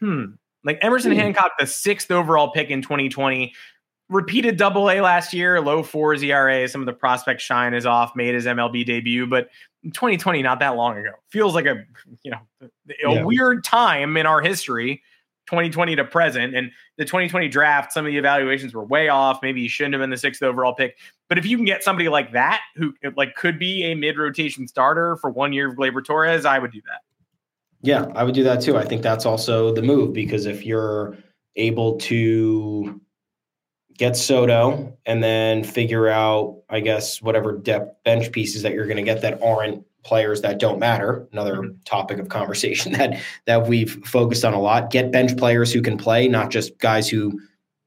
[0.00, 0.26] hmm.
[0.64, 1.18] Like Emerson Hmm.
[1.18, 3.54] Hancock, the sixth overall pick in 2020,
[4.10, 6.68] repeated double A last year, low fours ERA.
[6.68, 9.48] Some of the prospect shine is off, made his MLB debut, but
[9.84, 11.10] 2020, not that long ago.
[11.28, 11.84] Feels like a
[12.22, 12.68] you know a
[13.14, 13.22] Yeah.
[13.24, 15.02] weird time in our history,
[15.48, 16.54] 2020 to present.
[16.54, 19.38] And the 2020 draft, some of the evaluations were way off.
[19.42, 20.98] Maybe he shouldn't have been the sixth overall pick.
[21.28, 24.68] But if you can get somebody like that who like could be a mid rotation
[24.68, 27.00] starter for one year of Gleyber Torres, I would do that.
[27.80, 28.76] Yeah, I would do that too.
[28.76, 31.16] I think that's also the move because if you're
[31.56, 33.00] able to
[33.98, 38.96] get Soto and then figure out, I guess, whatever depth bench pieces that you're going
[38.96, 41.28] to get that aren't players that don't matter.
[41.32, 41.76] Another Mhm.
[41.84, 44.90] topic of conversation that that we've focused on a lot.
[44.90, 47.38] Get bench players who can play, not just guys who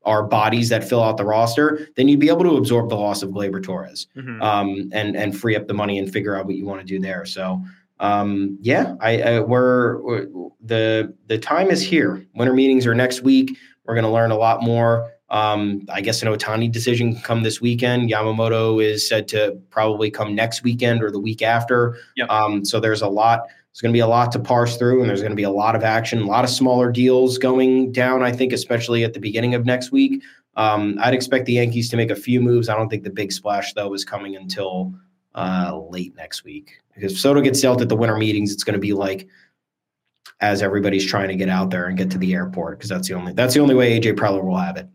[0.03, 1.87] are bodies that fill out the roster.
[1.95, 4.41] Then you'd be able to absorb the loss of Gleyber Torres Mhm.
[4.41, 6.99] um, and and free up the money and figure out what you want to do
[6.99, 7.25] there.
[7.25, 7.61] So
[7.99, 10.27] um, yeah, I, I we're, we're
[10.63, 12.25] the the time is here.
[12.35, 13.55] Winter meetings are next week.
[13.85, 15.11] We're going to learn a lot more.
[15.31, 18.11] Um, I guess an Ohtani decision can come this weekend.
[18.11, 21.97] Yamamoto is said to probably come next weekend or the week after.
[22.17, 22.29] Yep.
[22.29, 23.47] Um, so there's a lot.
[23.47, 25.49] There's going to be a lot to parse through, and there's going to be a
[25.49, 28.21] lot of action, a lot of smaller deals going down.
[28.21, 30.21] I think, especially at the beginning of next week.
[30.55, 32.67] Um, I'd expect the Yankees to make a few moves.
[32.67, 34.93] I don't think the big splash though is coming until
[35.33, 38.73] uh, late next week because if Soto gets dealt at the winter meetings, it's going
[38.73, 39.27] to be like
[40.41, 43.13] as everybody's trying to get out there and get to the airport because that's the
[43.13, 44.87] only that's the only way AJ Preller will have it.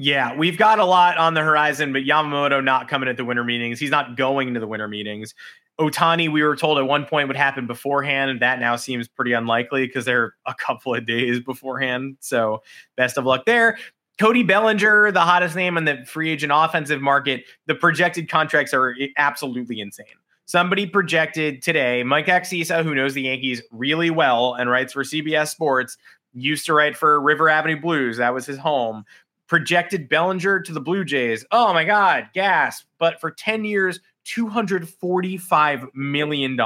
[0.00, 3.42] Yeah, we've got a lot on the horizon, but Yamamoto not coming at the winter
[3.42, 3.80] meetings.
[3.80, 5.34] He's not going to the winter meetings.
[5.80, 9.32] Ohtani, we were told at one point would happen beforehand, and that now seems pretty
[9.32, 12.16] unlikely because they're a couple of days beforehand.
[12.20, 12.62] So,
[12.96, 13.76] best of luck there.
[14.20, 18.94] Cody Bellinger, the hottest name in the free agent offensive market, the projected contracts are
[19.16, 20.06] absolutely insane.
[20.44, 25.48] Somebody projected today, Mike Axisa, who knows the Yankees really well and writes for CBS
[25.48, 25.96] Sports,
[26.34, 28.18] used to write for River Avenue Blues.
[28.18, 29.04] That was his home
[29.48, 31.44] projected Bellinger to the Blue Jays.
[31.50, 32.86] Oh my God, gasp.
[32.98, 36.58] But for 10 years, $245 million.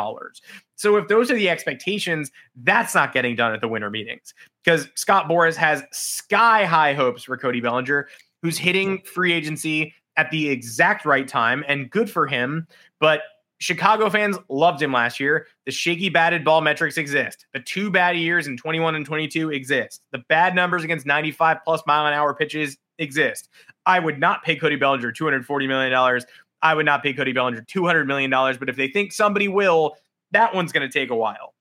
[0.74, 4.88] So if those are the expectations, that's not getting done at the winter meetings because
[4.96, 8.08] Scott Boras has sky high hopes for Cody Bellinger,
[8.42, 12.66] who's hitting free agency at the exact right time and good for him.
[12.98, 13.20] But
[13.62, 15.46] Chicago fans loved him last year.
[15.66, 17.46] The shaky batted ball metrics exist.
[17.52, 20.02] The two bad years in 21 and 22 exist.
[20.10, 23.48] The bad numbers against 95 plus mile an hour pitches exist.
[23.86, 26.22] I would not pay Cody Bellinger $240 million.
[26.62, 28.30] I would not pay Cody Bellinger $200 million.
[28.30, 29.94] But if they think somebody will,
[30.32, 31.54] that one's going to take a while.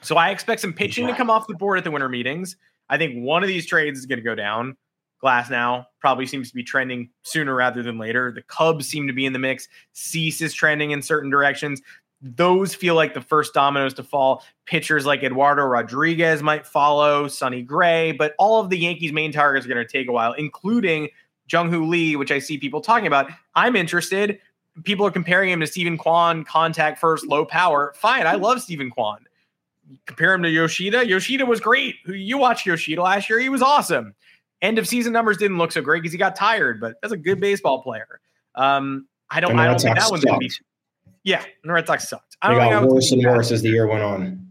[0.00, 2.56] So I expect some pitching to come off the board at the winter meetings.
[2.88, 4.76] I think one of these trades is going to go down.
[5.22, 8.32] Glasnow probably seems to be trending sooner rather than later.
[8.32, 9.68] The Cubs seem to be in the mix.
[9.92, 11.82] Cease is trending in certain directions.
[12.20, 14.44] Those feel like the first dominoes to fall.
[14.64, 19.66] Pitchers like Eduardo Rodriguez might follow, Sonny Gray, but all of the Yankees' main targets
[19.66, 21.08] are going to take a while, including
[21.50, 23.30] Jung Hoo Lee, which I see people talking about.
[23.54, 24.40] I'm interested.
[24.84, 27.92] People are comparing him to Steven Kwan, contact first, low power.
[27.96, 29.24] Fine, I love Steven Kwan.
[30.06, 31.06] Compare him to Yoshida.
[31.06, 31.96] Yoshida was great.
[32.06, 34.14] You watched Yoshida last year; he was awesome
[34.62, 37.16] end of season numbers didn't look so great because he got tired, but that's a
[37.16, 38.20] good baseball player.
[38.54, 40.52] Um, I don't, I don't think that one's going to be.
[41.24, 42.36] Yeah, the Red Sox sucked.
[42.40, 44.46] I don't think got worse and be worse as the year went on.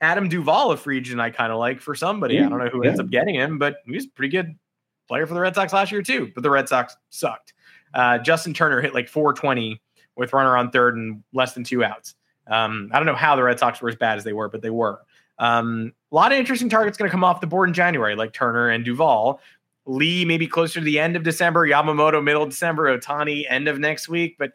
[0.00, 2.34] Adam Duvall, a free agent, I kind of like for somebody.
[2.34, 2.90] Yeah, I don't know who yeah.
[2.90, 4.54] ends up getting him, but he was a pretty good
[5.08, 6.30] player for the Red Sox last year too.
[6.34, 7.54] But the Red Sox sucked.
[7.94, 9.80] Uh, Justin Turner hit like 420
[10.16, 12.14] with runner on third and less than two outs.
[12.46, 14.62] Um, I don't know how the Red Sox were as bad as they were, but
[14.62, 15.00] they were.
[15.38, 18.32] Um, a lot of interesting targets going to come off the board in January, like
[18.32, 19.40] Turner and Duvall.
[19.86, 23.78] Lee maybe closer to the end of December, Yamamoto middle of December, Ohtani end of
[23.78, 24.36] next week.
[24.38, 24.52] But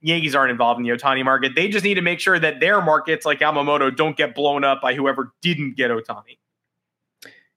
[0.00, 1.52] Yankees aren't involved in the Ohtani market.
[1.54, 4.80] They just need to make sure that their markets like Yamamoto don't get blown up
[4.80, 6.38] by whoever didn't get Ohtani.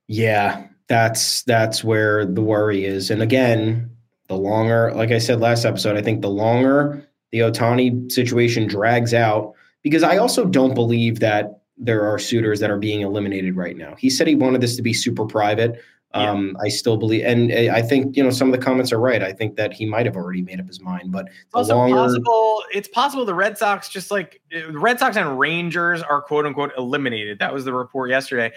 [0.07, 3.09] Yeah, that's that's where the worry is.
[3.09, 3.89] And again,
[4.27, 9.13] the longer, like I said last episode, I think the longer the Ohtani situation drags
[9.13, 13.75] out, because I also don't believe that there are suitors that are being eliminated right
[13.75, 13.95] now.
[13.97, 15.81] He said he wanted this to be super private.
[16.15, 19.23] Um, I still believe, and I think you know some of the comments are right.
[19.23, 21.95] I think that he might have already made up his mind, but It's also longer,
[21.95, 22.63] possible.
[22.71, 26.71] It's possible the Red Sox just like the Red Sox and Rangers are quote unquote
[26.77, 27.39] eliminated.
[27.39, 28.51] That was the report yesterday.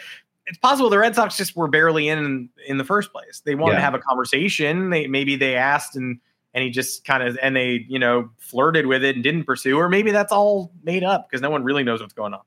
[0.47, 3.41] It's possible the Red Sox just were barely in in the first place.
[3.43, 4.91] They wanted to have a conversation.
[4.91, 6.21] They maybe they asked and
[6.53, 9.79] and he just kind of and they you know flirted with it and didn't pursue,
[9.79, 12.43] or maybe that's all made up because no one really knows what's going on.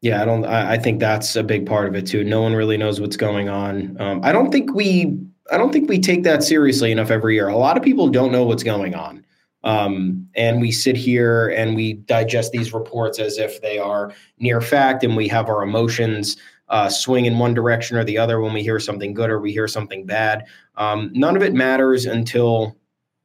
[0.00, 0.44] Yeah, I don't.
[0.44, 2.22] I, I, think that's a big part of it too.
[2.22, 3.96] No one really knows what's going on.
[4.00, 5.18] Um, I don't think we.
[5.50, 7.48] I don't think we take that seriously enough every year.
[7.48, 9.24] A lot of people don't know what's going on,
[9.64, 14.60] um, and we sit here and we digest these reports as if they are near
[14.60, 16.36] fact, and we have our emotions
[16.68, 19.52] uh, swing in one direction or the other when we hear something good or we
[19.52, 20.44] hear something bad.
[20.76, 22.76] Um, none of it matters until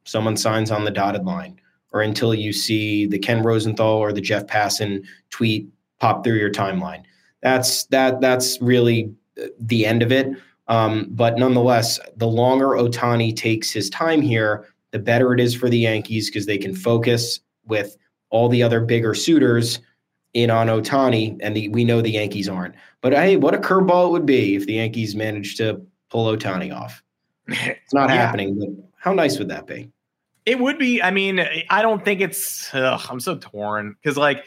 [0.04, 1.60] someone signs on the dotted line
[1.92, 5.68] or until you see the Ken Rosenthal or the Jeff Passan tweet
[6.00, 7.02] pop through your timeline.
[7.42, 9.12] That's that that's really
[9.58, 10.28] the end of it.
[10.68, 15.68] Um, but nonetheless, the longer Ohtani takes his time here, the better it is for
[15.68, 17.96] the Yankees because they can focus with
[18.30, 19.80] all the other bigger suitors
[20.32, 22.74] in on Ohtani, and the, we know the Yankees aren't.
[23.00, 25.80] But hey, what a curveball it would be if the Yankees managed to
[26.10, 27.02] pull Ohtani off.
[27.48, 28.16] It's not yeah.
[28.16, 28.68] happening, but
[28.98, 29.90] how nice would that be?
[30.46, 31.02] It would be.
[31.02, 32.74] I mean, I don't think it's.
[32.74, 34.44] Ugh, I'm so torn because like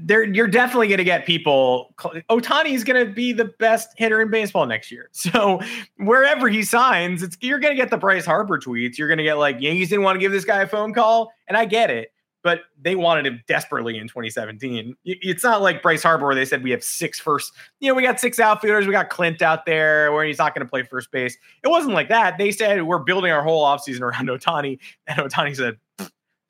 [0.00, 4.22] there you're definitely going to get people Ohtani is going to be the best hitter
[4.22, 5.10] in baseball next year.
[5.32, 5.60] So
[5.98, 8.98] wherever he signs, it's you're going to get the Bryce Harper tweets.
[8.98, 11.32] You're going to get like Yankees didn't want to give this guy a phone call,
[11.48, 12.12] and I get it
[12.42, 14.96] but they wanted him desperately in 2017.
[15.04, 18.02] It's not like Bryce Harper where they said we have six first, you know, we
[18.02, 21.10] got six outfielders, we got Clint out there where he's not going to play first
[21.12, 21.36] base.
[21.62, 22.38] It wasn't like that.
[22.38, 25.78] They said we're building our whole offseason around Ohtani and Ohtani said,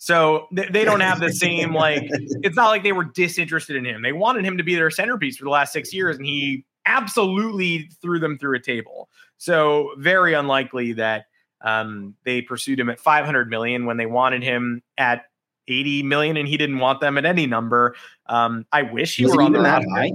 [0.03, 2.03] so they don't have the same like.
[2.11, 4.03] It's not like they were disinterested in him.
[4.03, 7.89] They wanted him to be their centerpiece for the last six years, and he absolutely
[8.03, 9.09] threw them through a table.
[9.39, 11.27] So very unlikely that
[11.61, 15.27] um, they pursued him at 500 million when they wanted him at
[15.69, 17.95] 80 million and he didn't want them at any number.
[18.27, 20.11] Um, I wish he Was were on the that high.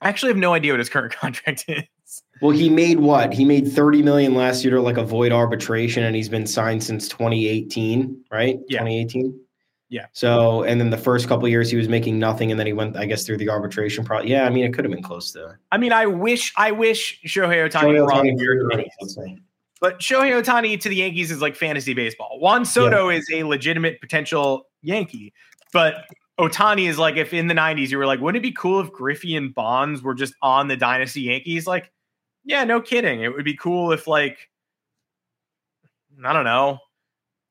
[0.00, 1.82] I actually have no idea what his current contract is.
[2.40, 3.32] Well, he made what?
[3.32, 7.08] He made 30 million last year to like avoid arbitration and he's been signed since
[7.08, 8.58] 2018, right?
[8.68, 8.80] Yeah.
[8.80, 9.40] 2018.
[9.88, 10.06] Yeah.
[10.12, 12.96] So, and then the first couple years he was making nothing, and then he went,
[12.96, 14.04] I guess, through the arbitration.
[14.04, 15.56] Pro- yeah, I mean, it could have been close to.
[15.70, 19.38] I mean, I wish, I wish Shohei Ohtani, Shohei Ohtani
[19.80, 22.38] but Shohei Ohtani to the Yankees is like fantasy baseball.
[22.40, 23.18] Juan Soto yeah.
[23.18, 25.32] is a legitimate potential Yankee,
[25.72, 26.06] but
[26.38, 28.90] Ohtani is like if in the 90s you were like, wouldn't it be cool if
[28.90, 31.66] Griffey and Bonds were just on the dynasty Yankees?
[31.66, 31.92] Like,
[32.46, 33.22] yeah, no kidding.
[33.22, 34.48] It would be cool if like
[36.24, 36.78] I don't know,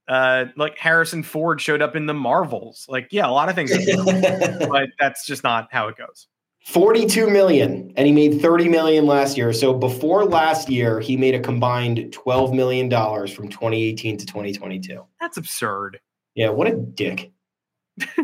[0.07, 2.85] uh, like Harrison Ford showed up in the Marvels.
[2.89, 3.71] Like, yeah, a lot of things,
[4.67, 6.27] but that's just not how it goes.
[6.65, 9.53] 42 million and he made 30 million last year.
[9.53, 15.05] So before last year, he made a combined 12 million dollars from 2018 to 2022.
[15.19, 15.99] That's absurd.
[16.33, 17.31] Yeah, what a dick.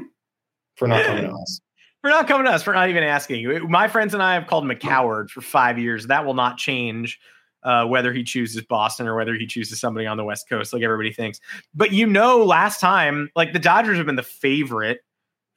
[0.76, 1.62] for not coming to us.
[2.02, 3.70] For not coming to us, for not even asking.
[3.70, 6.08] My friends and I have called him a coward for 5 years.
[6.08, 7.20] That will not change.
[7.64, 10.82] Uh, whether he chooses Boston or whether he chooses somebody on the West Coast, like
[10.82, 11.39] everybody thinks.
[11.76, 15.02] But you know, last time, like the Dodgers have been the favorite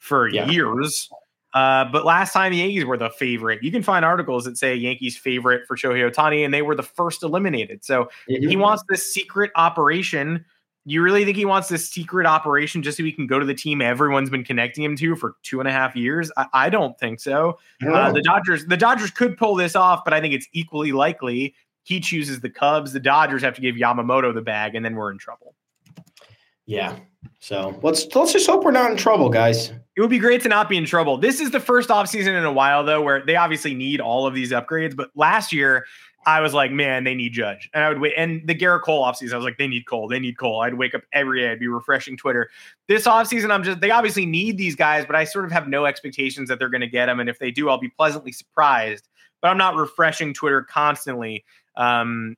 [0.01, 0.47] for yeah.
[0.51, 1.09] years.
[1.55, 3.63] Uh, but last time the Yankees were the favorite.
[3.63, 6.83] You can find articles that say Yankees favorite for Shohei Ohtani, and they were the
[6.83, 7.85] first eliminated.
[7.85, 8.49] So mm-hmm.
[8.49, 10.45] he wants this secret operation.
[10.87, 13.55] You really think he wants this secret operation just so he can go to the
[13.55, 16.31] team everyone's been connecting him to for two and a half years?
[16.37, 17.59] I, I don't think so.
[17.87, 21.55] Uh, the Dodgers, the Dodgers could pull this off, but I think it's equally likely
[21.85, 22.93] he chooses the Cubs.
[22.93, 25.55] The Dodgers have to give Yamamoto the bag, and then we're in trouble.
[26.67, 26.97] Yeah.
[27.41, 29.71] So let's let's just hope we're not in trouble, guys.
[29.97, 31.19] It would be great to not be in trouble.
[31.19, 34.35] This is the first offseason in a while, though, where they obviously need all of
[34.35, 34.97] these upgrades.
[34.97, 35.87] But last year,
[36.27, 37.69] I was like, man, they need Judge.
[37.75, 38.15] And I would wait.
[38.17, 40.09] And the Gerrit Cole offseason, I was like, they need Cole.
[40.09, 40.63] They need Cole.
[40.63, 41.51] I'd wake up every day.
[41.51, 42.51] I'd be refreshing Twitter.
[42.89, 45.87] This offseason, I'm just, they obviously need these guys, but I sort of have no
[45.87, 47.21] expectations that they're going to get them.
[47.21, 49.09] And if they do, I'll be pleasantly surprised.
[49.41, 51.45] But I'm not refreshing Twitter constantly
[51.77, 52.37] um,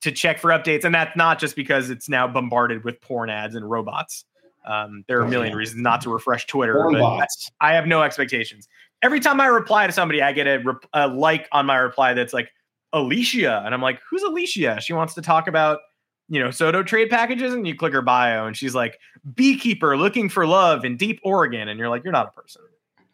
[0.00, 0.84] to check for updates.
[0.84, 4.24] And that's not just because it's now bombarded with porn ads and robots.
[4.66, 7.28] Um, there are a million reasons not to refresh Twitter, but
[7.60, 8.68] I have no expectations.
[9.02, 12.12] Every time I reply to somebody, I get a, rep- a like on my reply
[12.12, 12.50] that's like
[12.92, 15.80] Alicia, and I'm like, "Who's Alicia?" She wants to talk about
[16.28, 18.98] you know Soto trade packages, and you click her bio, and she's like,
[19.34, 22.62] "Beekeeper looking for love in deep Oregon," and you're like, "You're not a person."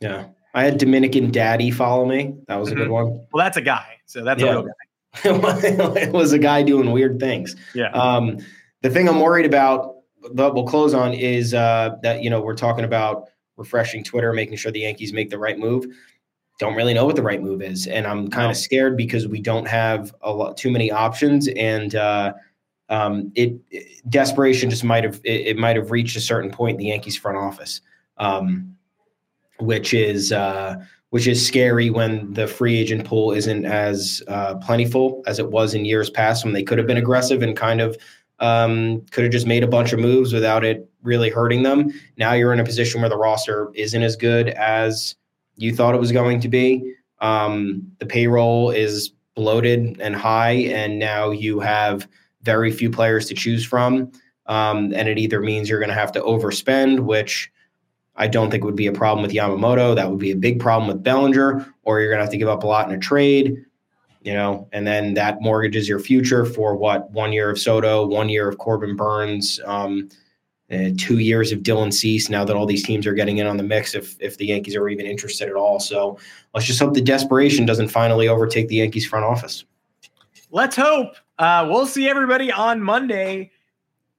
[0.00, 2.34] Yeah, I had Dominican Daddy follow me.
[2.48, 2.82] That was a mm-hmm.
[2.82, 3.06] good one.
[3.32, 4.48] Well, that's a guy, so that's yeah.
[4.48, 4.72] a real guy.
[6.00, 7.54] it was a guy doing weird things.
[7.74, 7.90] Yeah.
[7.90, 8.38] Um,
[8.82, 9.94] the thing I'm worried about
[10.34, 14.56] that we'll close on is uh, that you know we're talking about refreshing Twitter, making
[14.56, 15.86] sure the Yankees make the right move.
[16.58, 19.40] Don't really know what the right move is, and I'm kind of scared because we
[19.40, 22.32] don't have a lot too many options, and uh,
[22.88, 26.74] um, it, it, desperation just might have it, it, might have reached a certain point
[26.74, 27.80] in the Yankees front office,
[28.18, 28.76] um,
[29.58, 30.76] which is uh,
[31.10, 35.74] which is scary when the free agent pool isn't as uh, plentiful as it was
[35.74, 37.96] in years past when they could have been aggressive and kind of
[38.40, 41.92] um, could have just made a bunch of moves without it really hurting them.
[42.16, 45.14] Now you're in a position where the roster isn't as good as
[45.56, 46.94] you thought it was going to be.
[47.20, 52.08] Um, the payroll is bloated and high, and now you have
[52.42, 54.12] very few players to choose from.
[54.46, 57.50] Um, and it either means you're going to have to overspend, which
[58.16, 59.94] I don't think would be a problem with Yamamoto.
[59.94, 62.48] That would be a big problem with Bellinger, or you're going to have to give
[62.48, 63.56] up a lot in a trade,
[64.20, 68.28] you know, and then that mortgages your future for what one year of Soto, one
[68.28, 69.60] year of Corbin Burnes.
[69.64, 70.08] um,
[70.74, 72.28] uh, two years of Dylan Cease.
[72.28, 74.74] Now that all these teams are getting in on the mix, if if the Yankees
[74.76, 76.18] are even interested at all, so
[76.52, 79.64] let's just hope the desperation doesn't finally overtake the Yankees front office.
[80.50, 81.14] Let's hope.
[81.38, 83.50] Uh, we'll see everybody on Monday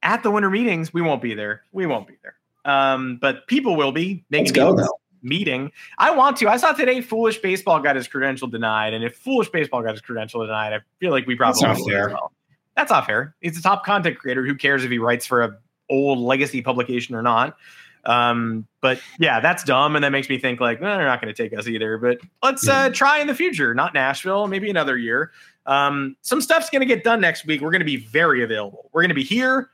[0.03, 0.93] at the winter meetings.
[0.93, 1.64] We won't be there.
[1.72, 2.36] We won't be there.
[2.66, 5.72] Um, but people will be making Let's go, meeting.
[5.97, 6.49] I want to.
[6.49, 8.93] I saw today Foolish Baseball got his credential denied.
[8.93, 11.89] And if Foolish Baseball got his credential denied, I feel like we probably That's not
[11.89, 12.10] fair.
[12.10, 12.32] Well.
[12.76, 13.36] That's not fair.
[13.41, 14.45] He's a top content creator.
[14.45, 15.58] Who cares if he writes for a
[15.89, 17.57] old legacy publication or not?
[18.05, 21.43] Um, but yeah, that's dumb, and that makes me think like they're not going to
[21.43, 21.97] take us either.
[21.97, 25.31] But let's uh, try in the future, not Nashville, maybe another year.
[25.65, 27.61] Um, some stuff's going to get done next week.
[27.61, 28.89] We're going to be very available.
[28.93, 29.71] We're going to be here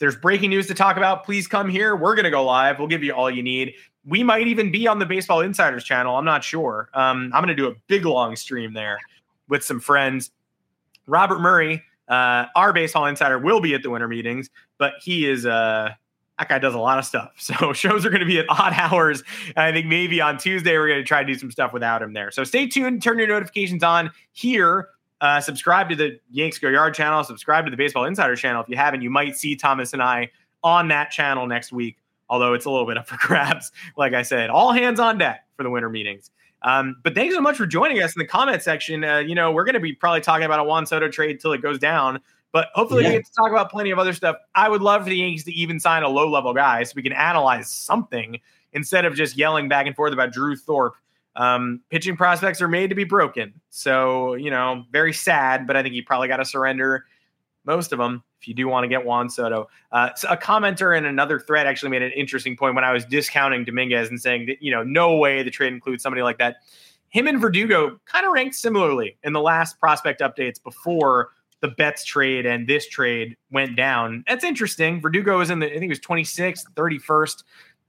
[0.00, 1.94] there's breaking news to talk about, please come here.
[1.94, 2.78] We're going to go live.
[2.78, 3.74] We'll give you all you need.
[4.06, 6.16] We might even be on the Baseball Insiders channel.
[6.16, 6.88] I'm not sure.
[6.94, 8.98] Um, I'm going to do a big long stream there
[9.48, 10.30] with some friends.
[11.06, 15.46] Robert Murray, uh, our Baseball Insider, will be at the winter meetings, but he is
[15.46, 15.90] uh,
[16.38, 17.32] that guy does a lot of stuff.
[17.38, 19.22] So shows are going to be at odd hours.
[19.56, 22.12] I think maybe on Tuesday we're going to try to do some stuff without him
[22.12, 22.30] there.
[22.30, 23.02] So stay tuned.
[23.02, 24.88] Turn your notifications on here
[25.20, 27.22] uh, subscribe to the Yanks Go Yard channel.
[27.24, 29.02] Subscribe to the Baseball Insider channel if you haven't.
[29.02, 30.30] You might see Thomas and I
[30.62, 31.98] on that channel next week,
[32.28, 33.70] although it's a little bit up for grabs.
[33.96, 36.30] Like I said, all hands on deck for the winter meetings.
[36.62, 39.02] Um, but thanks so much for joining us in the comment section.
[39.04, 41.52] Uh, you know, we're going to be probably talking about a Juan Soto trade till
[41.52, 42.20] it goes down,
[42.52, 43.10] but hopefully yeah.
[43.10, 44.36] we get to talk about plenty of other stuff.
[44.54, 47.02] I would love for the Yankees to even sign a low level guy so we
[47.02, 48.40] can analyze something
[48.72, 50.94] instead of just yelling back and forth about Drew Thorpe
[51.36, 53.54] um, pitching prospects are made to be broken.
[53.70, 57.06] So, you know, very sad, but I think you probably got to surrender
[57.64, 59.68] most of them if you do want to get Juan Soto.
[59.92, 63.04] Uh, so a commenter in another thread actually made an interesting point when I was
[63.04, 66.56] discounting Dominguez and saying that, you know, no way the trade includes somebody like that.
[67.10, 71.30] Him and Verdugo kind of ranked similarly in the last prospect updates before
[71.60, 74.24] the Betts trade and this trade went down.
[74.26, 75.00] That's interesting.
[75.00, 77.42] Verdugo was in the, I think it was 26th, 31st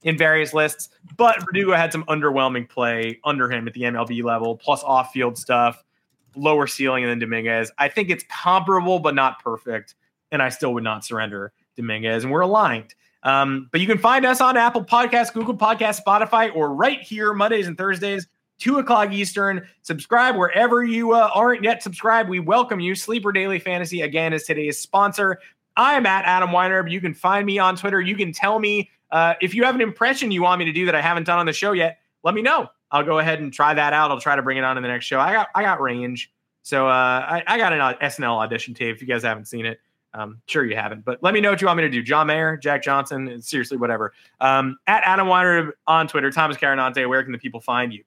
[0.03, 4.57] in various lists, but Verdugo had some underwhelming play under him at the MLB level,
[4.57, 5.84] plus off field stuff,
[6.36, 7.72] lower ceiling than Dominguez.
[7.78, 9.96] I think it's comparable, but not perfect.
[10.32, 12.96] And I still would not surrender Dominguez, and we're aligned.
[13.24, 17.34] Um, but you can find us on Apple Podcasts, Google Podcasts, Spotify, or right here
[17.34, 18.28] Mondays and Thursdays,
[18.60, 19.68] 2 o'clock Eastern.
[19.82, 22.30] Subscribe wherever you uh, aren't yet subscribed.
[22.30, 22.96] We welcome you.
[22.96, 25.40] Sleeper Daily Fantasy, again, is today's sponsor.
[25.78, 26.90] I am at Adam Weinrib.
[26.90, 28.02] You can find me on Twitter.
[28.02, 30.86] You can tell me uh, if you have an impression you want me to do
[30.86, 32.70] that I haven't done on the show yet, let me know.
[32.92, 34.12] I'll go ahead and try that out.
[34.12, 35.20] I'll try to bring it on in the next show.
[35.20, 36.32] I got I got range,
[36.62, 38.96] so uh, I, I got an SNL audition tape.
[38.96, 39.80] If you guys haven't seen it,
[40.14, 42.04] um, sure you haven't, but let me know what you want me to do.
[42.04, 44.14] John Mayer, Jack Johnson, seriously, whatever.
[44.42, 47.08] Um, at Adam Weinrib on Twitter, Thomas Carannante.
[47.08, 48.04] Where can the people find you?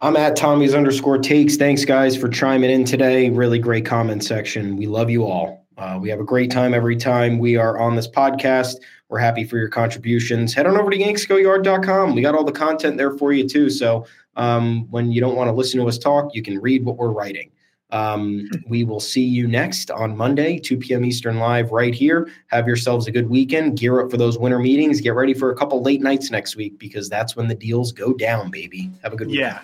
[0.00, 1.56] I'm at Tommy's underscore takes.
[1.56, 3.30] Thanks, guys, for chiming in today.
[3.30, 4.76] Really great comment section.
[4.76, 5.66] We love you all.
[5.78, 8.74] Uh, we have a great time every time we are on this podcast.
[9.08, 10.52] We're happy for your contributions.
[10.52, 12.14] Head on over to yanksgoyard.com.
[12.14, 13.70] We got all the content there for you too.
[13.70, 14.04] So
[14.34, 17.12] um, when you don't want to listen to us talk, you can read what we're
[17.12, 17.52] writing.
[17.90, 21.04] Um, we will see you next on Monday, 2 p.m.
[21.04, 22.28] Eastern Live, right here.
[22.48, 23.78] Have yourselves a good weekend.
[23.78, 25.00] Gear up for those winter meetings.
[25.00, 28.12] Get ready for a couple late nights next week because that's when the deals go
[28.12, 28.90] down, baby.
[29.04, 29.52] Have a good weekend.
[29.52, 29.60] Yeah.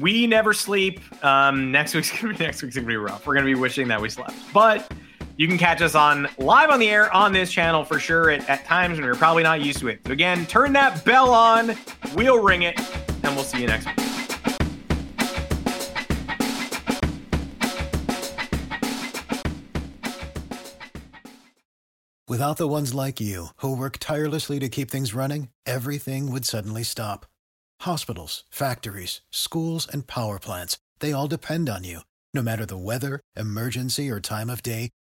[0.00, 1.00] We never sleep.
[1.24, 3.26] Um, next week's gonna be next week's gonna be rough.
[3.26, 4.90] We're gonna be wishing that we slept, but
[5.38, 8.46] you can catch us on live on the air on this channel for sure at,
[8.50, 10.00] at times when you're probably not used to it.
[10.04, 11.76] So again, turn that bell on,
[12.14, 12.78] we'll ring it,
[13.22, 13.94] and we'll see you next week.
[22.26, 26.82] Without the ones like you, who work tirelessly to keep things running, everything would suddenly
[26.82, 27.26] stop.
[27.82, 32.00] Hospitals, factories, schools, and power plants, they all depend on you.
[32.34, 34.90] No matter the weather, emergency, or time of day,